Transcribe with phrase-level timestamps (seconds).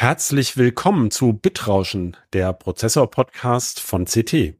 [0.00, 4.54] Herzlich willkommen zu Bitrauschen, der Prozessor-Podcast von CT.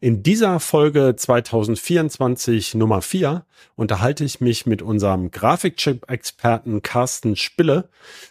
[0.00, 7.90] In dieser Folge 2024 Nummer 4 unterhalte ich mich mit unserem Grafikchip-Experten Carsten Spille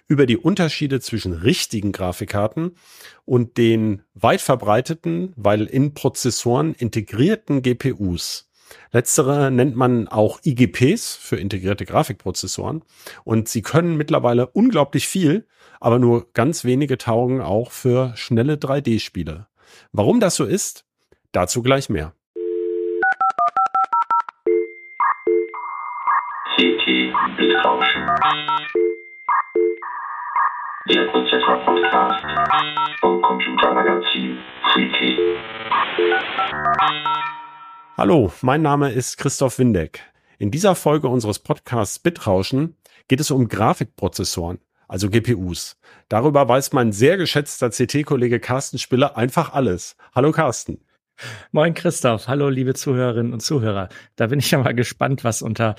[0.10, 2.76] über die Unterschiede zwischen richtigen Grafikkarten
[3.24, 8.52] und den weit verbreiteten, weil in Prozessoren integrierten GPUs.
[8.92, 12.84] Letztere nennt man auch IGPs für integrierte Grafikprozessoren
[13.24, 15.48] und sie können mittlerweile unglaublich viel,
[15.82, 19.48] aber nur ganz wenige taugen auch für schnelle 3D-Spiele.
[19.92, 20.86] Warum das so ist,
[21.32, 22.14] dazu gleich mehr.
[26.56, 26.86] CT
[27.36, 28.06] Bitrauschen.
[30.88, 32.26] Der Prozessor-Podcast
[33.00, 34.38] vom Computermagazin
[34.72, 35.18] Freaky.
[37.98, 40.02] Hallo, mein Name ist Christoph Windeck.
[40.38, 42.76] In dieser Folge unseres Podcasts Bitrauschen
[43.08, 44.60] geht es um Grafikprozessoren
[44.92, 45.78] also GPUs.
[46.10, 49.96] Darüber weiß mein sehr geschätzter CT-Kollege Carsten Spiller einfach alles.
[50.14, 50.84] Hallo Carsten.
[51.52, 53.88] Moin Christoph, hallo liebe Zuhörerinnen und Zuhörer.
[54.18, 55.76] Da bin ich ja mal gespannt, was unter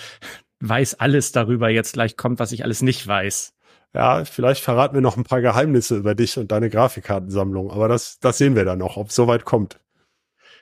[0.60, 3.52] weiß alles darüber jetzt gleich kommt, was ich alles nicht weiß.
[3.94, 8.18] Ja, vielleicht verraten wir noch ein paar Geheimnisse über dich und deine Grafikkartensammlung, aber das,
[8.18, 9.78] das sehen wir dann noch, ob es soweit kommt.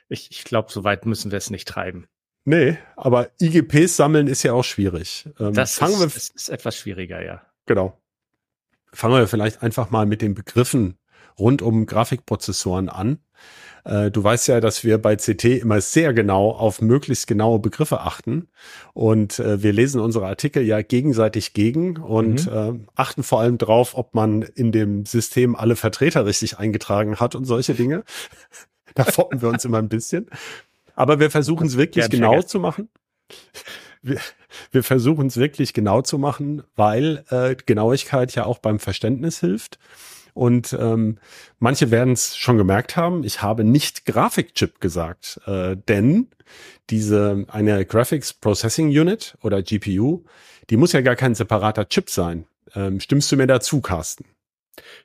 [0.09, 2.07] Ich, ich glaube, soweit müssen wir es nicht treiben.
[2.43, 5.29] Nee, aber IGPs sammeln ist ja auch schwierig.
[5.39, 7.43] Ähm, das fangen ist, wir, ist etwas schwieriger, ja.
[7.65, 8.00] Genau
[8.93, 10.97] fangen wir vielleicht einfach mal mit den Begriffen
[11.39, 13.19] rund um Grafikprozessoren an.
[13.83, 18.01] Äh, du weißt ja, dass wir bei CT immer sehr genau auf möglichst genaue Begriffe
[18.01, 18.49] achten.
[18.93, 22.53] Und äh, wir lesen unsere Artikel ja gegenseitig gegen und mhm.
[22.53, 27.35] äh, achten vor allem drauf, ob man in dem System alle Vertreter richtig eingetragen hat
[27.35, 28.03] und solche Dinge.
[28.93, 30.27] da foppen wir uns immer ein bisschen.
[30.95, 32.89] Aber wir versuchen es wirklich genau zu machen
[34.01, 34.19] wir,
[34.71, 39.79] wir versuchen es wirklich genau zu machen, weil äh, Genauigkeit ja auch beim Verständnis hilft.
[40.33, 41.17] Und ähm,
[41.59, 46.27] manche werden es schon gemerkt haben, ich habe nicht Grafikchip gesagt, äh, denn
[46.89, 50.23] diese eine Graphics Processing Unit oder GPU,
[50.69, 52.45] die muss ja gar kein separater Chip sein.
[52.75, 54.25] Ähm, stimmst du mir dazu, Carsten?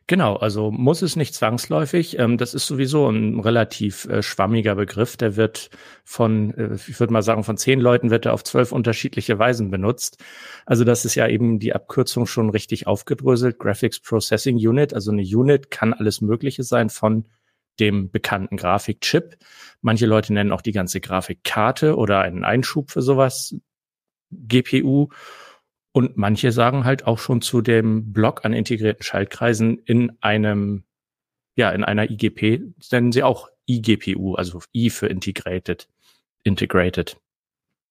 [0.07, 2.19] Genau, also muss es nicht zwangsläufig.
[2.19, 5.17] Ähm, das ist sowieso ein relativ äh, schwammiger Begriff.
[5.17, 5.71] Der wird
[6.05, 9.71] von, äh, ich würde mal sagen, von zehn Leuten wird er auf zwölf unterschiedliche Weisen
[9.71, 10.23] benutzt.
[10.65, 13.59] Also das ist ja eben die Abkürzung schon richtig aufgedröselt.
[13.59, 14.95] Graphics Processing Unit.
[14.95, 17.27] Also eine Unit kann alles Mögliche sein von
[17.81, 19.37] dem bekannten Grafikchip.
[19.83, 23.57] Manche Leute nennen auch die ganze Grafikkarte oder einen Einschub für sowas
[24.31, 25.09] GPU.
[25.97, 30.85] Und manche sagen halt auch schon zu dem Block an integrierten Schaltkreisen in einem,
[31.55, 35.89] ja, in einer IGP nennen sie auch IGPU, also I für Integrated.
[36.43, 37.17] Integrated.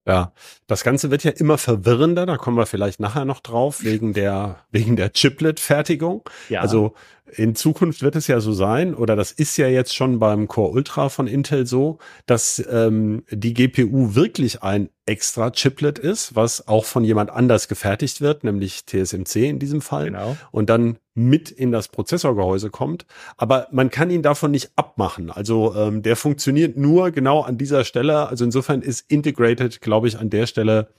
[0.07, 0.33] Ja,
[0.67, 4.57] das Ganze wird ja immer verwirrender, da kommen wir vielleicht nachher noch drauf, wegen der,
[4.71, 6.29] wegen der Chiplet-Fertigung.
[6.49, 6.61] Ja.
[6.61, 6.93] Also
[7.25, 10.71] in Zukunft wird es ja so sein, oder das ist ja jetzt schon beim Core
[10.73, 16.85] Ultra von Intel so, dass ähm, die GPU wirklich ein extra Chiplet ist, was auch
[16.85, 20.05] von jemand anders gefertigt wird, nämlich TSMC in diesem Fall.
[20.05, 20.37] Genau.
[20.51, 23.05] Und dann mit in das Prozessorgehäuse kommt.
[23.37, 25.31] Aber man kann ihn davon nicht abmachen.
[25.31, 28.27] Also ähm, der funktioniert nur genau an dieser Stelle.
[28.27, 30.89] Also insofern ist Integrated, glaube ich, an der Stelle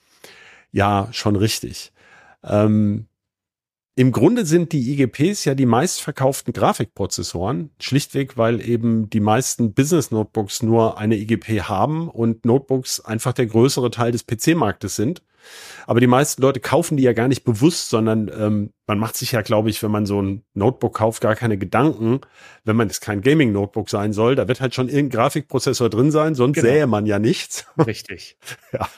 [0.73, 1.93] ja schon richtig.
[2.43, 3.07] Ähm,
[3.99, 10.11] im Grunde sind die IGPs ja die meistverkauften Grafikprozessoren, schlichtweg, weil eben die meisten Business
[10.11, 15.23] Notebooks nur eine IGP haben und Notebooks einfach der größere Teil des PC-Marktes sind.
[15.87, 19.33] Aber die meisten Leute kaufen die ja gar nicht bewusst, sondern ähm, man macht sich
[19.33, 22.21] ja, glaube ich, wenn man so ein Notebook kauft, gar keine Gedanken,
[22.65, 24.35] wenn man es kein Gaming-Notebook sein soll.
[24.35, 26.69] Da wird halt schon irgendein Grafikprozessor drin sein, sonst genau.
[26.69, 27.67] sähe man ja nichts.
[27.87, 28.37] Richtig.
[28.73, 28.89] ja.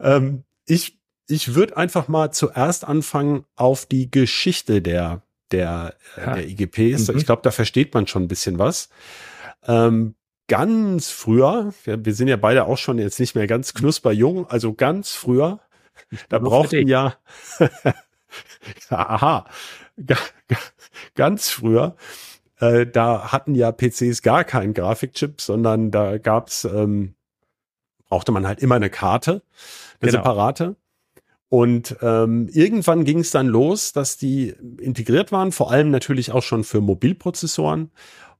[0.00, 0.98] Ähm, ich
[1.28, 6.34] ich würde einfach mal zuerst anfangen auf die Geschichte der, der, ja.
[6.34, 7.08] der IGPs.
[7.08, 7.16] Mhm.
[7.16, 8.88] Ich glaube, da versteht man schon ein bisschen was.
[9.66, 10.14] Ähm,
[10.48, 14.74] ganz früher, wir, wir, sind ja beide auch schon jetzt nicht mehr ganz knusperjung, also
[14.74, 15.60] ganz früher,
[16.28, 17.16] da brauchten ja,
[18.88, 19.46] aha,
[21.14, 21.96] ganz früher,
[22.58, 27.14] äh, da hatten ja PCs gar keinen Grafikchip, sondern da gab's, ähm,
[28.08, 29.42] brauchte man halt immer eine Karte,
[30.00, 30.22] eine genau.
[30.22, 30.76] separate.
[31.48, 36.42] Und ähm, irgendwann ging es dann los, dass die integriert waren, vor allem natürlich auch
[36.42, 37.90] schon für Mobilprozessoren.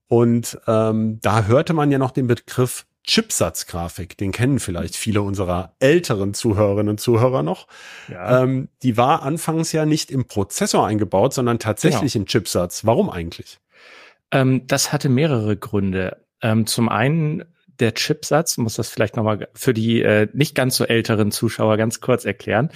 [0.09, 5.75] Und ähm, da hörte man ja noch den Begriff Chipsatzgrafik, den kennen vielleicht viele unserer
[5.81, 7.67] älteren Zuhörerinnen und Zuhörer noch.
[8.09, 8.43] Ja.
[8.43, 12.23] Ähm, die war anfangs ja nicht im Prozessor eingebaut, sondern tatsächlich genau.
[12.23, 12.85] im Chipsatz.
[12.85, 13.59] Warum eigentlich?
[14.31, 16.25] Ähm, das hatte mehrere Gründe.
[16.43, 17.45] Ähm, zum einen
[17.81, 22.01] der Chipsatz, muss das vielleicht nochmal für die äh, nicht ganz so älteren Zuschauer ganz
[22.01, 22.71] kurz erklären.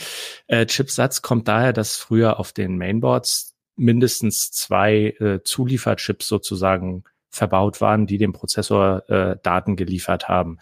[0.48, 7.04] Äh, Chipsatz kommt daher, dass früher auf den Mainboards mindestens zwei äh, Zulieferchips sozusagen
[7.36, 10.58] verbaut waren, die dem Prozessor äh, Daten geliefert haben.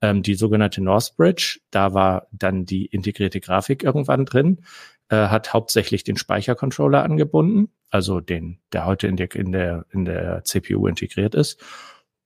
[0.00, 4.62] Ähm, die sogenannte Northbridge, da war dann die integrierte Grafik irgendwann drin,
[5.08, 10.04] äh, hat hauptsächlich den Speichercontroller angebunden, also den, der heute in der, in der, in
[10.04, 11.62] der CPU integriert ist.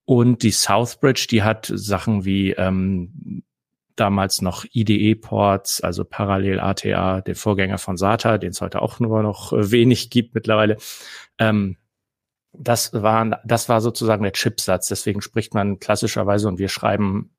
[0.04, 3.42] Und die Southbridge, die hat Sachen wie ähm,
[3.96, 9.22] damals noch IDE-Ports, also Parallel ATA, den Vorgänger von SATA, den es heute auch nur
[9.22, 10.78] noch äh, wenig gibt mittlerweile.
[11.38, 11.76] Ähm,
[12.52, 14.88] das war, das war sozusagen der Chipsatz.
[14.88, 17.30] Deswegen spricht man klassischerweise und wir schreiben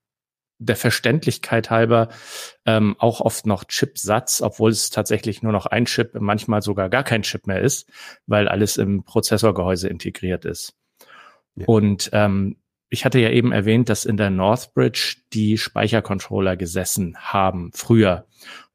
[0.60, 2.10] der Verständlichkeit halber
[2.66, 7.04] ähm, auch oft noch Chipsatz, obwohl es tatsächlich nur noch ein Chip, manchmal sogar gar
[7.04, 7.90] kein Chip mehr ist,
[8.28, 10.76] weil alles im Prozessorgehäuse integriert ist.
[11.56, 11.66] Ja.
[11.66, 12.58] Und ähm,
[12.90, 18.26] ich hatte ja eben erwähnt, dass in der Northbridge die Speichercontroller gesessen haben früher.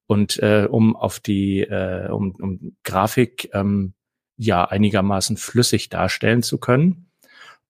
[0.07, 3.95] Und äh, um auf die äh, um, um Grafik ähm,
[4.37, 7.07] ja einigermaßen flüssig darstellen zu können.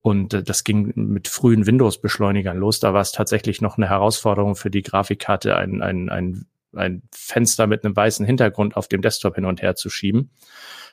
[0.00, 2.80] Und äh, das ging mit frühen Windows-Beschleunigern los.
[2.80, 7.66] Da war es tatsächlich noch eine Herausforderung für die Grafikkarte, ein, ein, ein, ein Fenster
[7.66, 10.30] mit einem weißen Hintergrund auf dem Desktop hin und her zu schieben.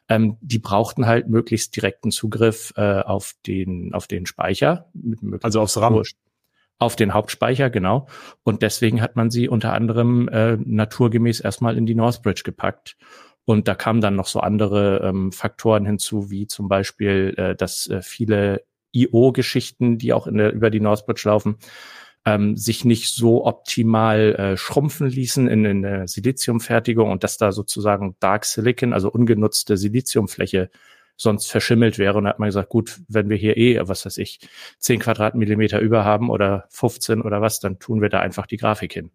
[0.07, 4.89] Ähm, die brauchten halt möglichst direkten Zugriff äh, auf den auf den Speicher.
[5.41, 6.01] also aufs RAM.
[6.79, 8.07] Auf den Hauptspeicher, genau.
[8.41, 12.97] Und deswegen hat man sie unter anderem äh, naturgemäß erstmal in die Northbridge gepackt.
[13.51, 17.85] Und da kamen dann noch so andere ähm, Faktoren hinzu, wie zum Beispiel, äh, dass
[17.87, 18.63] äh, viele
[18.93, 21.57] IO-Geschichten, die auch in der, über die Northbridge laufen,
[22.25, 27.51] ähm, sich nicht so optimal äh, schrumpfen ließen in, in der Siliziumfertigung und dass da
[27.51, 30.69] sozusagen Dark Silicon, also ungenutzte Siliziumfläche,
[31.17, 32.17] sonst verschimmelt wäre.
[32.17, 34.39] Und da hat man gesagt, gut, wenn wir hier eh, was weiß ich,
[34.79, 38.93] 10 Quadratmillimeter über haben oder 15 oder was, dann tun wir da einfach die Grafik
[38.93, 39.11] hin.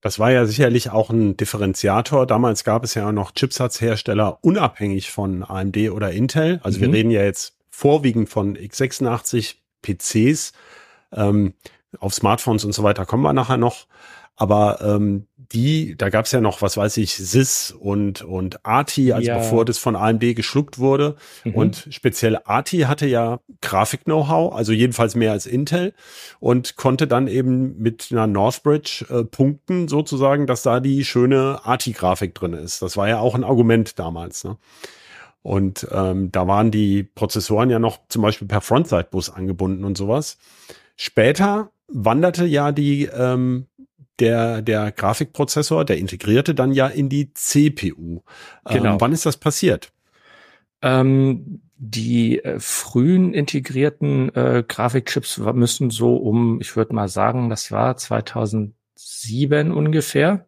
[0.00, 2.26] Das war ja sicherlich auch ein Differenziator.
[2.26, 6.60] Damals gab es ja auch noch Chipsatzhersteller unabhängig von AMD oder Intel.
[6.62, 6.82] Also mhm.
[6.82, 10.52] wir reden ja jetzt vorwiegend von x86 PCs.
[11.12, 11.54] Ähm,
[11.98, 13.86] auf Smartphones und so weiter kommen wir nachher noch.
[14.36, 19.12] Aber ähm, die, da gab es ja noch, was weiß ich, SIS und, und ATI,
[19.12, 19.38] also ja.
[19.38, 21.16] bevor das von AMD geschluckt wurde.
[21.44, 21.54] Mhm.
[21.54, 25.92] Und speziell ATI hatte ja Grafik-Know-how, also jedenfalls mehr als Intel
[26.38, 32.34] und konnte dann eben mit einer Northbridge äh, punkten, sozusagen, dass da die schöne ATI-Grafik
[32.34, 32.82] drin ist.
[32.82, 34.44] Das war ja auch ein Argument damals.
[34.44, 34.56] Ne?
[35.42, 40.38] Und ähm, da waren die Prozessoren ja noch zum Beispiel per Frontside-Bus angebunden und sowas.
[40.96, 43.66] Später wanderte ja die ähm,
[44.20, 48.22] der, der Grafikprozessor, der integrierte dann ja in die CPU.
[48.68, 48.92] Ähm, genau.
[48.92, 49.92] Ähm, wann ist das passiert?
[50.82, 57.72] Ähm, die äh, frühen integrierten äh, Grafikchips müssen so um, ich würde mal sagen, das
[57.72, 60.46] war 2007 ungefähr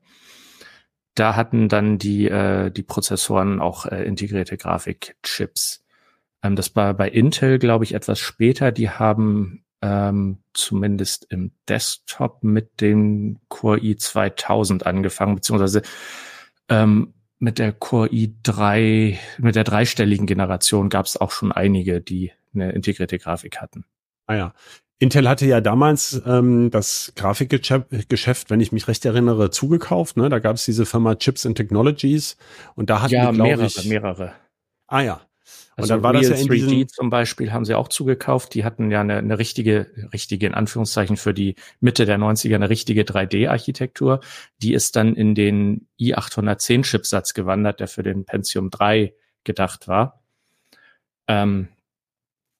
[1.14, 5.84] da hatten dann die, äh, die Prozessoren auch äh, integrierte Grafikchips.
[6.42, 8.72] Ähm, das war bei Intel, glaube ich, etwas später.
[8.72, 15.82] Die haben ähm, zumindest im Desktop mit dem Core i2000 angefangen, beziehungsweise
[16.68, 22.32] ähm, mit der Core i3, mit der dreistelligen Generation gab es auch schon einige, die
[22.54, 23.84] eine integrierte Grafik hatten.
[24.26, 24.54] Ah ja.
[25.00, 30.16] Intel hatte ja damals ähm, das Grafikgeschäft, wenn ich mich recht erinnere, zugekauft.
[30.16, 30.28] Ne?
[30.28, 32.36] Da gab es diese Firma Chips and Technologies
[32.76, 34.32] und da hatten ja, die, mehrere, ich, mehrere.
[34.86, 35.20] Ah ja.
[35.76, 38.54] Und also dann war Real das ja in 3D zum Beispiel haben sie auch zugekauft.
[38.54, 42.68] Die hatten ja eine, eine richtige, richtige in Anführungszeichen für die Mitte der 90er eine
[42.68, 44.20] richtige 3D-Architektur.
[44.60, 49.14] Die ist dann in den i810 Chipsatz gewandert, der für den Pentium 3
[49.44, 50.22] gedacht war.
[51.26, 51.68] Ähm,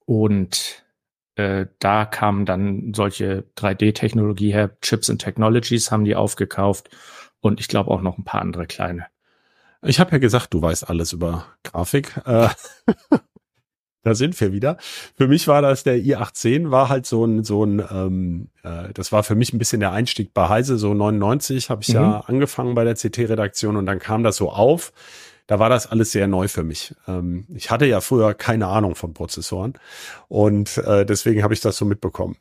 [0.07, 0.83] und
[1.35, 6.91] äh, da kamen dann solche 3D-Technologie her, Chips and Technologies haben die aufgekauft
[7.41, 9.12] und ich glaube auch noch ein paar andere kleine.
[9.85, 12.17] Ich habe ja gesagt, du weißt alles über Grafik.
[12.25, 12.49] Äh,
[14.03, 14.77] da sind wir wieder.
[15.17, 19.13] Für mich war das der i18, war halt so ein, so ein, ähm, äh, das
[19.13, 21.95] war für mich ein bisschen der Einstieg bei Heise, so 99 habe ich mhm.
[21.95, 24.93] ja angefangen bei der CT-Redaktion und dann kam das so auf
[25.47, 26.95] da war das alles sehr neu für mich.
[27.07, 29.75] Ähm, ich hatte ja früher keine Ahnung von Prozessoren
[30.29, 32.37] und äh, deswegen habe ich das so mitbekommen.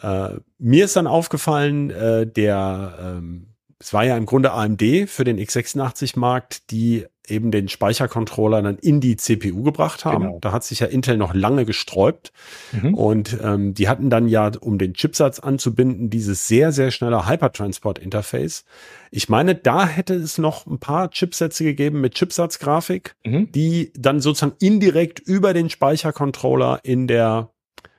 [0.00, 5.24] Äh, mir ist dann aufgefallen, äh, der ähm, es war ja im Grunde AMD für
[5.24, 10.24] den x86-Markt, die eben den Speichercontroller dann in die CPU gebracht haben.
[10.24, 10.38] Genau.
[10.40, 12.32] Da hat sich ja Intel noch lange gesträubt.
[12.72, 12.94] Mhm.
[12.94, 18.64] Und ähm, die hatten dann ja, um den Chipsatz anzubinden, dieses sehr, sehr schnelle Hypertransport-Interface.
[19.10, 23.50] Ich meine, da hätte es noch ein paar Chipsätze gegeben mit Chipsatzgrafik, mhm.
[23.52, 27.50] die dann sozusagen indirekt über den Speichercontroller in der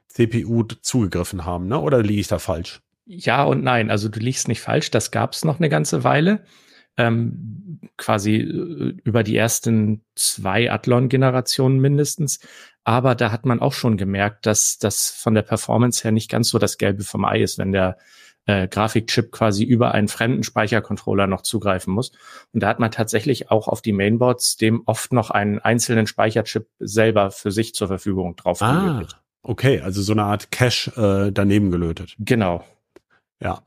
[0.08, 1.79] CPU zugegriffen haben, ne?
[1.79, 2.82] Oder liege ich da falsch?
[3.05, 3.89] Ja und nein.
[3.91, 4.91] Also du liegst nicht falsch.
[4.91, 6.43] Das gab es noch eine ganze Weile.
[6.97, 12.39] ähm, quasi äh, über die ersten zwei Athlon-Generationen mindestens.
[12.83, 16.50] Aber da hat man auch schon gemerkt, dass das von der Performance her nicht ganz
[16.50, 17.97] so das Gelbe vom Ei ist, wenn der
[18.45, 22.12] äh, Grafikchip quasi über einen fremden Speichercontroller noch zugreifen muss.
[22.53, 26.67] Und da hat man tatsächlich auch auf die Mainboards dem oft noch einen einzelnen Speicherchip
[26.79, 29.03] selber für sich zur Verfügung drauf ah,
[29.41, 32.15] Okay, also so eine Art Cache äh, daneben gelötet.
[32.19, 32.63] Genau.
[33.42, 33.62] Ja.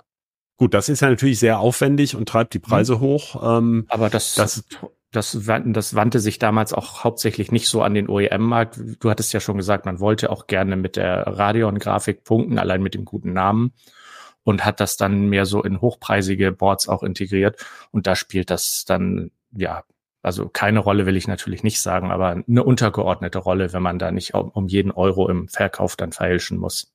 [0.56, 3.00] Gut, das ist ja natürlich sehr aufwendig und treibt die Preise mhm.
[3.00, 3.58] hoch.
[3.58, 4.64] Ähm, Aber das, das
[5.10, 8.78] das, das wandte sich damals auch hauptsächlich nicht so an den OEM-Markt.
[9.00, 12.94] Du hattest ja schon gesagt, man wollte auch gerne mit der Radeon-Grafik punkten, allein mit
[12.94, 13.72] dem guten Namen
[14.44, 17.64] und hat das dann mehr so in hochpreisige Boards auch integriert.
[17.90, 19.82] Und da spielt das dann, ja,
[20.22, 24.10] also keine Rolle will ich natürlich nicht sagen, aber eine untergeordnete Rolle, wenn man da
[24.10, 26.92] nicht um jeden Euro im Verkauf dann feilschen muss.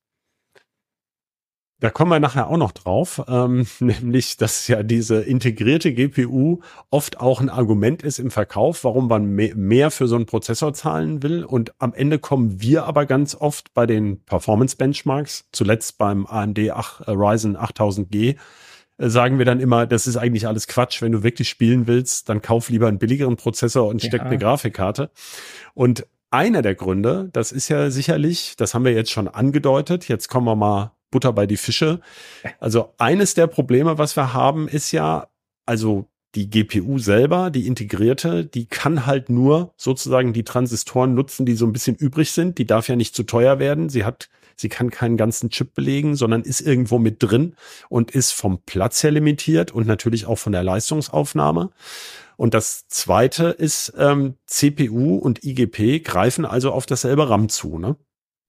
[1.83, 7.19] Da kommen wir nachher auch noch drauf, ähm, nämlich, dass ja diese integrierte GPU oft
[7.19, 11.43] auch ein Argument ist im Verkauf, warum man mehr für so einen Prozessor zahlen will.
[11.43, 16.71] Und am Ende kommen wir aber ganz oft bei den Performance Benchmarks, zuletzt beim AMD
[16.71, 18.37] 8, äh, Ryzen 8000G,
[18.97, 21.01] äh, sagen wir dann immer, das ist eigentlich alles Quatsch.
[21.01, 24.27] Wenn du wirklich spielen willst, dann kauf lieber einen billigeren Prozessor und steck ja.
[24.27, 25.11] eine Grafikkarte.
[25.73, 30.29] Und einer der Gründe, das ist ja sicherlich, das haben wir jetzt schon angedeutet, jetzt
[30.29, 32.01] kommen wir mal Butter bei die Fische.
[32.59, 35.27] Also eines der Probleme, was wir haben, ist ja,
[35.65, 41.53] also die GPU selber, die integrierte, die kann halt nur sozusagen die Transistoren nutzen, die
[41.53, 42.57] so ein bisschen übrig sind.
[42.57, 43.89] Die darf ja nicht zu teuer werden.
[43.89, 47.55] Sie hat, sie kann keinen ganzen Chip belegen, sondern ist irgendwo mit drin
[47.87, 51.69] und ist vom Platz her limitiert und natürlich auch von der Leistungsaufnahme.
[52.35, 57.95] Und das zweite ist, ähm, CPU und IGP greifen also auf dasselbe RAM zu, ne?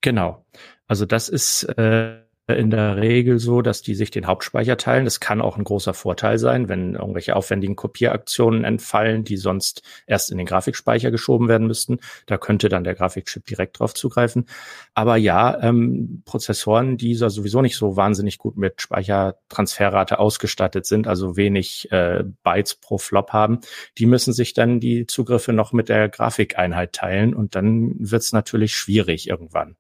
[0.01, 0.45] Genau.
[0.87, 5.07] Also das ist äh, in der Regel so, dass die sich den Hauptspeicher teilen.
[5.07, 10.31] Das kann auch ein großer Vorteil sein, wenn irgendwelche aufwendigen Kopieraktionen entfallen, die sonst erst
[10.31, 12.01] in den Grafikspeicher geschoben werden müssten.
[12.27, 14.45] Da könnte dann der Grafikchip direkt drauf zugreifen.
[14.93, 21.39] Aber ja, ähm, Prozessoren, die sowieso nicht so wahnsinnig gut mit Speichertransferrate ausgestattet sind, also
[21.39, 23.61] wenig äh, Bytes pro Flop haben,
[23.97, 28.33] die müssen sich dann die Zugriffe noch mit der Grafikeinheit teilen und dann wird es
[28.33, 29.77] natürlich schwierig irgendwann.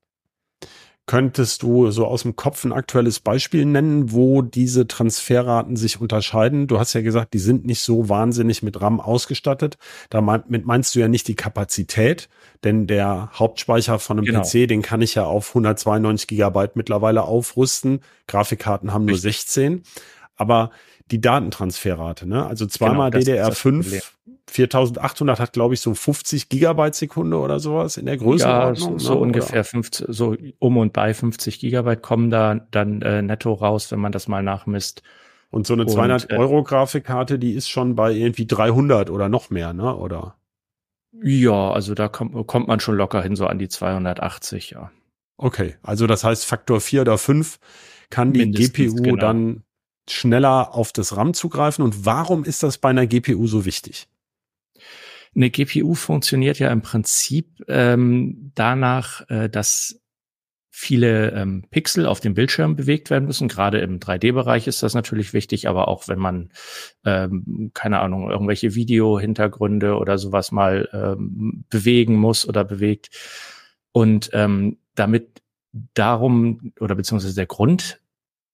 [1.07, 6.67] Könntest du so aus dem Kopf ein aktuelles Beispiel nennen, wo diese Transferraten sich unterscheiden?
[6.67, 9.77] Du hast ja gesagt, die sind nicht so wahnsinnig mit RAM ausgestattet.
[10.09, 12.31] Damit meinst du ja nicht die Kapazität,
[12.65, 14.43] denn der Hauptspeicher von einem genau.
[14.43, 18.01] PC, den kann ich ja auf 192 Gigabyte mittlerweile aufrüsten.
[18.27, 19.83] Grafikkarten haben nur 16.
[20.37, 20.71] Aber
[21.11, 22.47] die Datentransferrate, ne?
[22.47, 24.03] Also zweimal genau, DDR5
[24.51, 28.93] 4800 hat, glaube ich, so 50 Gigabyte Sekunde oder sowas in der Größenordnung.
[28.93, 29.21] Ja, so, so ne?
[29.21, 34.01] ungefähr 50, so um und bei 50 Gigabyte kommen da dann äh, netto raus, wenn
[34.01, 35.03] man das mal nachmisst.
[35.51, 39.51] Und so eine 200 äh, Euro Grafikkarte, die ist schon bei irgendwie 300 oder noch
[39.51, 39.97] mehr, ne?
[39.97, 40.37] Oder?
[41.23, 44.91] Ja, also da kommt, kommt man schon locker hin, so an die 280, ja.
[45.37, 47.59] Okay, also das heißt Faktor 4 oder 5
[48.11, 49.17] kann die Mindestens, GPU genau.
[49.17, 49.63] dann
[50.09, 51.85] schneller auf das RAM zugreifen.
[51.85, 54.09] Und warum ist das bei einer GPU so wichtig?
[55.35, 60.01] Eine GPU funktioniert ja im Prinzip ähm, danach, äh, dass
[60.77, 63.47] viele ähm, Pixel auf dem Bildschirm bewegt werden müssen.
[63.47, 66.51] Gerade im 3D-Bereich ist das natürlich wichtig, aber auch wenn man,
[67.05, 73.11] ähm, keine Ahnung, irgendwelche Video-Hintergründe oder sowas mal ähm, bewegen muss oder bewegt.
[73.93, 75.43] Und ähm, damit
[75.95, 78.01] darum oder beziehungsweise der Grund,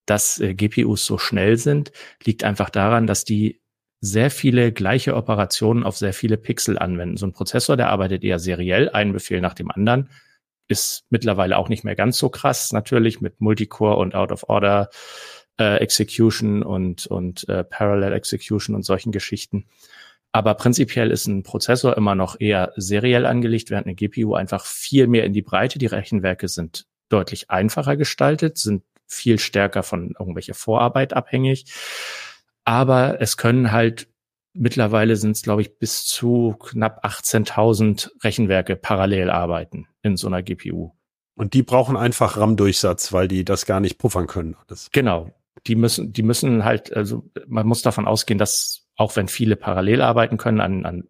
[0.05, 1.91] dass äh, GPUs so schnell sind,
[2.23, 3.61] liegt einfach daran, dass die
[4.01, 7.17] sehr viele gleiche Operationen auf sehr viele Pixel anwenden.
[7.17, 10.09] So ein Prozessor, der arbeitet eher seriell, einen Befehl nach dem anderen,
[10.69, 14.89] ist mittlerweile auch nicht mehr ganz so krass, natürlich mit Multicore und Out of Order
[15.59, 19.67] äh, Execution und, und äh, Parallel Execution und solchen Geschichten.
[20.33, 25.09] Aber prinzipiell ist ein Prozessor immer noch eher seriell angelegt, während eine GPU einfach viel
[25.09, 25.79] mehr in die Breite.
[25.79, 31.65] Die Rechenwerke sind deutlich einfacher gestaltet, sind viel stärker von irgendwelcher Vorarbeit abhängig.
[32.71, 34.07] Aber es können halt
[34.53, 40.45] mittlerweile sind es, glaube ich, bis zu knapp 18.000 Rechenwerke parallel arbeiten in so einer
[40.45, 40.93] GPU.
[41.35, 44.57] Und die brauchen einfach RAM-Durchsatz, weil die das gar nicht puffern können.
[44.69, 45.33] Das genau.
[45.67, 50.01] Die müssen, die müssen halt, also man muss davon ausgehen, dass auch wenn viele parallel
[50.01, 51.09] arbeiten können an, an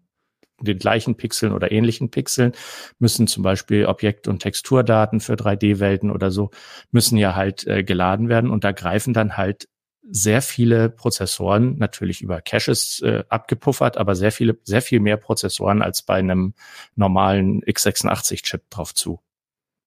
[0.60, 2.52] den gleichen Pixeln oder ähnlichen Pixeln,
[2.98, 6.52] müssen zum Beispiel Objekt- und Texturdaten für 3D-Welten oder so,
[6.90, 9.68] müssen ja halt äh, geladen werden und da greifen dann halt
[10.10, 15.82] sehr viele Prozessoren, natürlich über Caches äh, abgepuffert, aber sehr viele, sehr viel mehr Prozessoren
[15.82, 16.54] als bei einem
[16.96, 19.20] normalen x86-Chip drauf zu.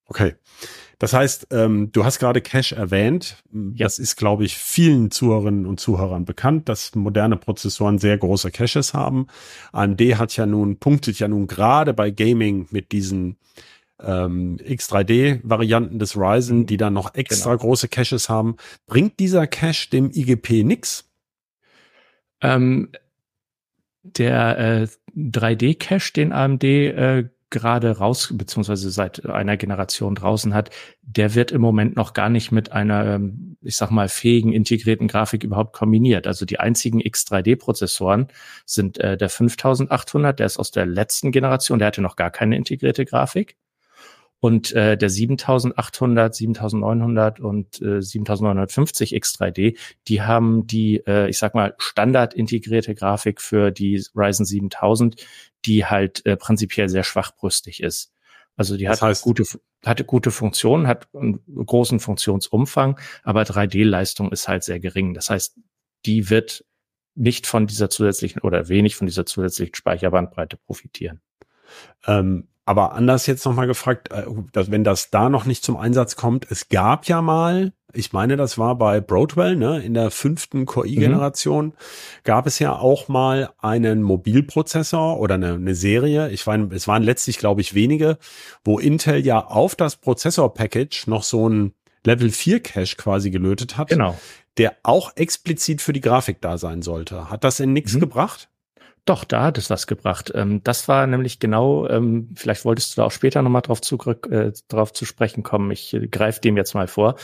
[0.06, 0.36] Okay.
[1.00, 3.44] Das heißt, ähm, du hast gerade Cache erwähnt.
[3.52, 3.86] Ja.
[3.86, 8.94] Das ist, glaube ich, vielen Zuhörerinnen und Zuhörern bekannt, dass moderne Prozessoren sehr große Caches
[8.94, 9.28] haben.
[9.72, 13.38] AMD hat ja nun, punktet ja nun gerade bei Gaming mit diesen
[14.02, 16.66] ähm, X3D-Varianten des Ryzen, mhm.
[16.66, 17.62] die dann noch extra genau.
[17.62, 18.56] große Caches haben.
[18.86, 21.10] Bringt dieser Cache dem IGP nix?
[22.42, 22.92] Ähm,
[24.04, 30.72] der äh, 3D-Cache, den AMD äh, gerade raus, beziehungsweise seit einer Generation draußen hat,
[31.04, 35.08] der wird im Moment noch gar nicht mit einer, ähm, ich sag mal, fähigen integrierten
[35.08, 36.26] Grafik überhaupt kombiniert.
[36.26, 38.28] Also die einzigen X3D-Prozessoren
[38.66, 42.58] sind äh, der 5800, der ist aus der letzten Generation, der hatte noch gar keine
[42.58, 43.56] integrierte Grafik.
[44.44, 49.78] Und äh, der 7800, 7900 und äh, 7950 X3D,
[50.10, 55.16] die haben die, äh, ich sag mal, standard integrierte Grafik für die Ryzen 7000,
[55.64, 58.12] die halt äh, prinzipiell sehr schwachbrüstig ist.
[58.58, 59.46] Also die das hat heißt, gute,
[59.86, 65.14] hatte gute Funktionen, hat einen großen Funktionsumfang, aber 3D-Leistung ist halt sehr gering.
[65.14, 65.58] Das heißt,
[66.06, 66.66] die wird
[67.16, 71.22] nicht von dieser zusätzlichen oder wenig von dieser zusätzlichen Speicherbandbreite profitieren.
[72.06, 76.16] Ähm, aber anders jetzt nochmal gefragt, äh, dass, wenn das da noch nicht zum Einsatz
[76.16, 80.66] kommt, es gab ja mal, ich meine, das war bei Broadwell, ne, in der fünften
[80.66, 81.74] KI-Generation, mhm.
[82.24, 87.04] gab es ja auch mal einen Mobilprozessor oder eine, eine Serie, ich meine, es waren
[87.04, 88.18] letztlich, glaube ich, wenige,
[88.64, 91.74] wo Intel ja auf das Prozessor-Package noch so ein
[92.06, 93.90] Level 4 Cache quasi gelötet hat.
[93.90, 94.18] Genau.
[94.58, 97.30] Der auch explizit für die Grafik da sein sollte.
[97.30, 98.02] Hat das in nichts mhm.
[98.02, 98.50] gebracht?
[99.06, 100.32] Doch, da hat es was gebracht.
[100.34, 104.30] Ähm, das war nämlich genau, ähm, vielleicht wolltest du da auch später nochmal drauf, zurück,
[104.32, 105.72] äh, drauf zu sprechen kommen.
[105.72, 107.16] Ich äh, greife dem jetzt mal vor.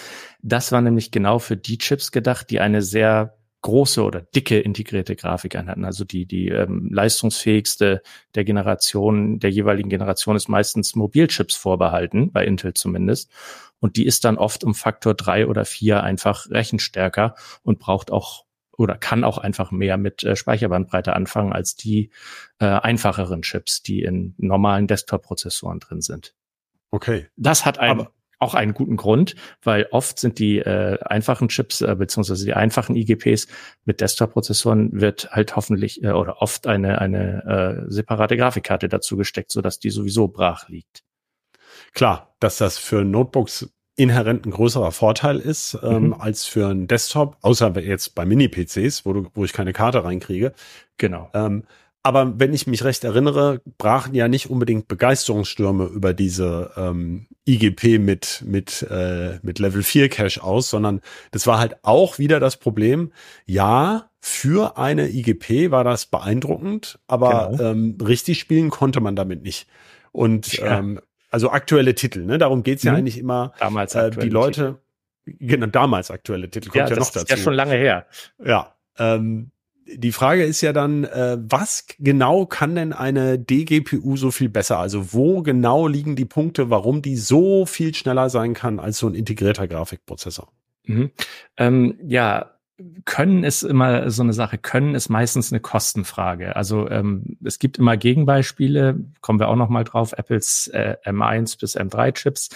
[0.41, 5.15] Das war nämlich genau für die Chips gedacht, die eine sehr große oder dicke integrierte
[5.15, 5.85] Grafikeinheiten.
[5.85, 8.01] Also die, die ähm, leistungsfähigste
[8.35, 13.31] der Generation, der jeweiligen Generation ist meistens Mobilchips vorbehalten, bei Intel zumindest.
[13.79, 18.45] Und die ist dann oft um Faktor drei oder vier einfach rechenstärker und braucht auch
[18.79, 22.11] oder kann auch einfach mehr mit äh, Speicherbandbreite anfangen als die
[22.59, 26.33] äh, einfacheren Chips, die in normalen Desktop-Prozessoren drin sind.
[26.89, 27.27] Okay.
[27.35, 28.07] Das hat ein,
[28.39, 32.95] auch einen guten Grund, weil oft sind die äh, einfachen Chips äh, beziehungsweise die einfachen
[32.95, 33.47] IGPs
[33.83, 39.51] mit Desktop-Prozessoren wird halt hoffentlich äh, oder oft eine eine äh, separate Grafikkarte dazu gesteckt,
[39.51, 41.03] so dass die sowieso brach liegt.
[41.93, 46.13] Klar, dass das für Notebooks inhärent ein größerer Vorteil ist ähm, mhm.
[46.13, 50.53] als für einen Desktop, außer jetzt bei Mini-PCs, wo, du, wo ich keine Karte reinkriege.
[50.97, 51.29] Genau.
[51.33, 51.63] Ähm,
[52.01, 57.99] aber wenn ich mich recht erinnere, brachen ja nicht unbedingt Begeisterungsstürme über diese ähm, IGP
[57.99, 62.55] mit, mit, äh, mit Level 4 Cache aus, sondern das war halt auch wieder das
[62.55, 63.11] Problem.
[63.45, 67.71] Ja, für eine IGP war das beeindruckend, aber genau.
[67.71, 69.67] ähm, richtig spielen konnte man damit nicht.
[70.13, 70.79] Und ja.
[70.79, 72.37] ähm, also aktuelle Titel, ne?
[72.37, 72.99] Darum geht's ja mhm.
[72.99, 73.53] eigentlich immer.
[73.59, 74.79] Damals äh, die Leute,
[75.25, 75.45] Titel.
[75.47, 77.19] genau, damals aktuelle Titel, kommt ja, ja noch dazu.
[77.19, 78.05] Ist ja schon lange her.
[78.43, 78.75] Ja.
[78.97, 79.51] Ähm,
[79.95, 84.77] die Frage ist ja dann, äh, was genau kann denn eine DGPU so viel besser?
[84.77, 89.07] Also wo genau liegen die Punkte, warum die so viel schneller sein kann als so
[89.07, 90.51] ein integrierter Grafikprozessor?
[90.85, 91.11] Mhm.
[91.57, 92.51] Ähm, ja,
[93.05, 94.57] können ist immer so eine Sache.
[94.57, 96.55] Können ist meistens eine Kostenfrage.
[96.55, 101.59] Also ähm, es gibt immer Gegenbeispiele, kommen wir auch noch mal drauf, Apples äh, M1
[101.59, 102.49] bis M3 Chips.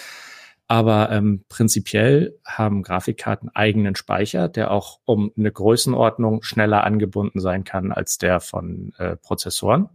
[0.66, 7.64] Aber ähm, prinzipiell haben Grafikkarten eigenen Speicher, der auch um eine Größenordnung schneller angebunden sein
[7.64, 9.90] kann als der von äh, Prozessoren.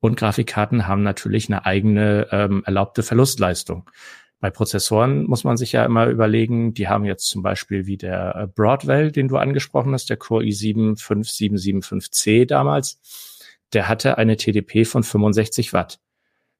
[0.00, 3.90] Und Grafikkarten haben natürlich eine eigene ähm, erlaubte Verlustleistung.
[4.40, 8.36] Bei Prozessoren muss man sich ja immer überlegen, die haben jetzt zum Beispiel wie der
[8.36, 13.00] äh, Broadwell, den du angesprochen hast, der Core i7 5775C damals,
[13.72, 16.00] der hatte eine TDP von 65 Watt.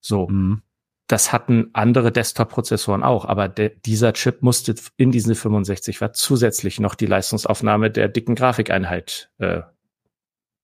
[0.01, 0.29] So.
[0.29, 0.62] Mhm.
[1.07, 6.81] Das hatten andere Desktop-Prozessoren auch, aber de dieser Chip musste in diesen 65 Watt zusätzlich
[6.81, 9.62] noch die Leistungsaufnahme der dicken Grafikeinheit äh,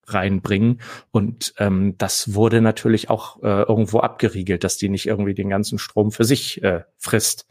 [0.07, 0.81] reinbringen.
[1.11, 5.79] Und ähm, das wurde natürlich auch äh, irgendwo abgeriegelt, dass die nicht irgendwie den ganzen
[5.79, 7.47] Strom für sich äh, frisst.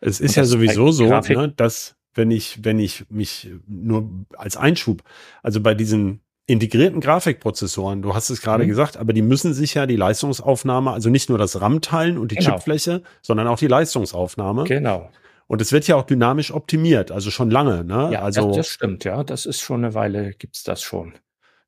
[0.00, 5.02] Es ist ja sowieso so, ne, dass wenn ich, wenn ich mich nur als Einschub,
[5.42, 8.68] also bei diesen integrierten Grafikprozessoren, du hast es gerade mhm.
[8.68, 12.32] gesagt, aber die müssen sich ja die Leistungsaufnahme, also nicht nur das RAM teilen und
[12.32, 12.52] die genau.
[12.52, 14.64] Chipfläche, sondern auch die Leistungsaufnahme.
[14.64, 15.10] Genau.
[15.46, 18.10] Und es wird ja auch dynamisch optimiert, also schon lange, ne?
[18.12, 19.24] Ja, also, das, das stimmt, ja.
[19.24, 21.14] Das ist schon eine Weile, gibt's das schon.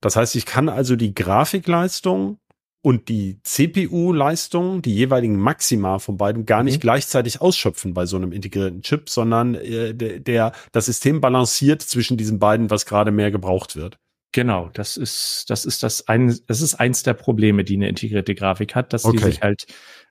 [0.07, 2.39] Das heißt, ich kann also die Grafikleistung
[2.81, 6.83] und die CPU-Leistung, die jeweiligen Maxima von beiden, gar nicht mhm.
[6.83, 12.17] gleichzeitig ausschöpfen bei so einem integrierten Chip, sondern äh, der, der, das System balanciert zwischen
[12.17, 13.99] diesen beiden, was gerade mehr gebraucht wird.
[14.31, 18.37] Genau, das ist das ist das ein das ist eins der Probleme, die eine integrierte
[18.37, 19.17] Grafik hat, dass okay.
[19.17, 19.67] die sich halt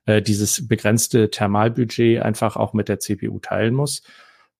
[0.05, 4.01] äh, dieses begrenzte Thermalbudget einfach auch mit der CPU teilen muss.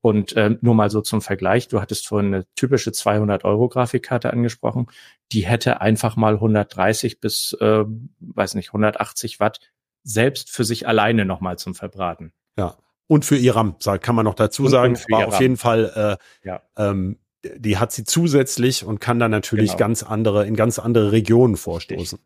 [0.06, 4.32] Und äh, nur mal so zum Vergleich, du hattest vorhin eine typische 200 Euro Grafikkarte
[4.32, 4.86] angesprochen,
[5.32, 7.86] die hätte einfach mal 130 bis, äh,
[8.20, 9.62] weiß nicht, 180 Watt
[10.04, 12.34] selbst für sich alleine nochmal zum Verbraten.
[12.56, 12.78] Ja.
[13.08, 16.62] Und für IRAM, kann man noch dazu sagen, aber auf jeden Fall äh, ja.
[16.78, 17.18] ähm,
[17.58, 19.80] die hat sie zusätzlich und kann dann natürlich genau.
[19.80, 22.20] ganz andere, in ganz andere Regionen vorstoßen.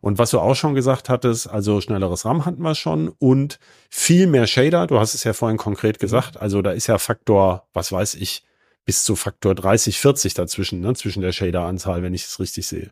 [0.00, 4.26] Und was du auch schon gesagt hattest, also schnelleres RAM hatten wir schon und viel
[4.26, 4.88] mehr Shader.
[4.88, 6.00] Du hast es ja vorhin konkret mhm.
[6.00, 6.40] gesagt.
[6.40, 8.44] Also da ist ja Faktor, was weiß ich,
[8.84, 12.90] bis zu Faktor 30, 40 dazwischen, ne, zwischen der Shader-Anzahl, wenn ich es richtig sehe.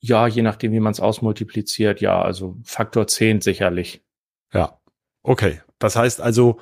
[0.00, 4.02] Ja, je nachdem, wie man es ausmultipliziert, ja, also Faktor 10 sicherlich.
[4.52, 4.78] Ja,
[5.22, 5.62] okay.
[5.78, 6.60] Das heißt also,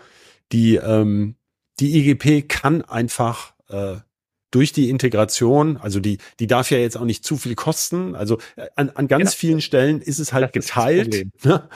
[0.52, 1.35] die, ähm,
[1.80, 3.96] die IGP kann einfach äh,
[4.50, 8.14] durch die Integration, also die, die darf ja jetzt auch nicht zu viel kosten.
[8.14, 9.38] Also äh, an, an ganz genau.
[9.38, 11.68] vielen Stellen ist es halt das geteilt ne?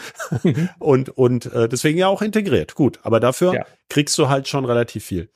[0.79, 2.75] Und, und äh, deswegen ja auch integriert.
[2.75, 3.67] Gut, aber dafür ja.
[3.89, 5.31] kriegst du halt schon relativ viel.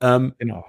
[0.00, 0.64] Ähm, genau.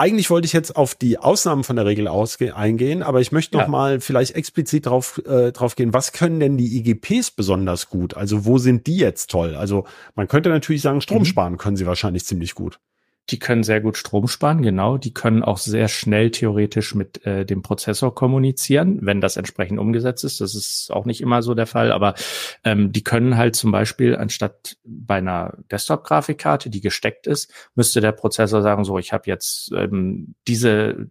[0.00, 3.56] Eigentlich wollte ich jetzt auf die Ausnahmen von der Regel ausge eingehen, aber ich möchte
[3.56, 3.68] noch ja.
[3.68, 8.16] mal vielleicht explizit drauf, äh, drauf gehen, was können denn die IGPs besonders gut?
[8.16, 9.56] Also wo sind die jetzt toll?
[9.56, 11.24] Also man könnte natürlich sagen, Strom mhm.
[11.24, 12.78] sparen können sie wahrscheinlich ziemlich gut.
[13.30, 14.96] Die können sehr gut Strom sparen, genau.
[14.96, 20.24] Die können auch sehr schnell theoretisch mit äh, dem Prozessor kommunizieren, wenn das entsprechend umgesetzt
[20.24, 20.40] ist.
[20.40, 22.14] Das ist auch nicht immer so der Fall, aber
[22.64, 28.12] ähm, die können halt zum Beispiel anstatt bei einer Desktop-Grafikkarte, die gesteckt ist, müsste der
[28.12, 31.08] Prozessor sagen, so, ich habe jetzt ähm, diese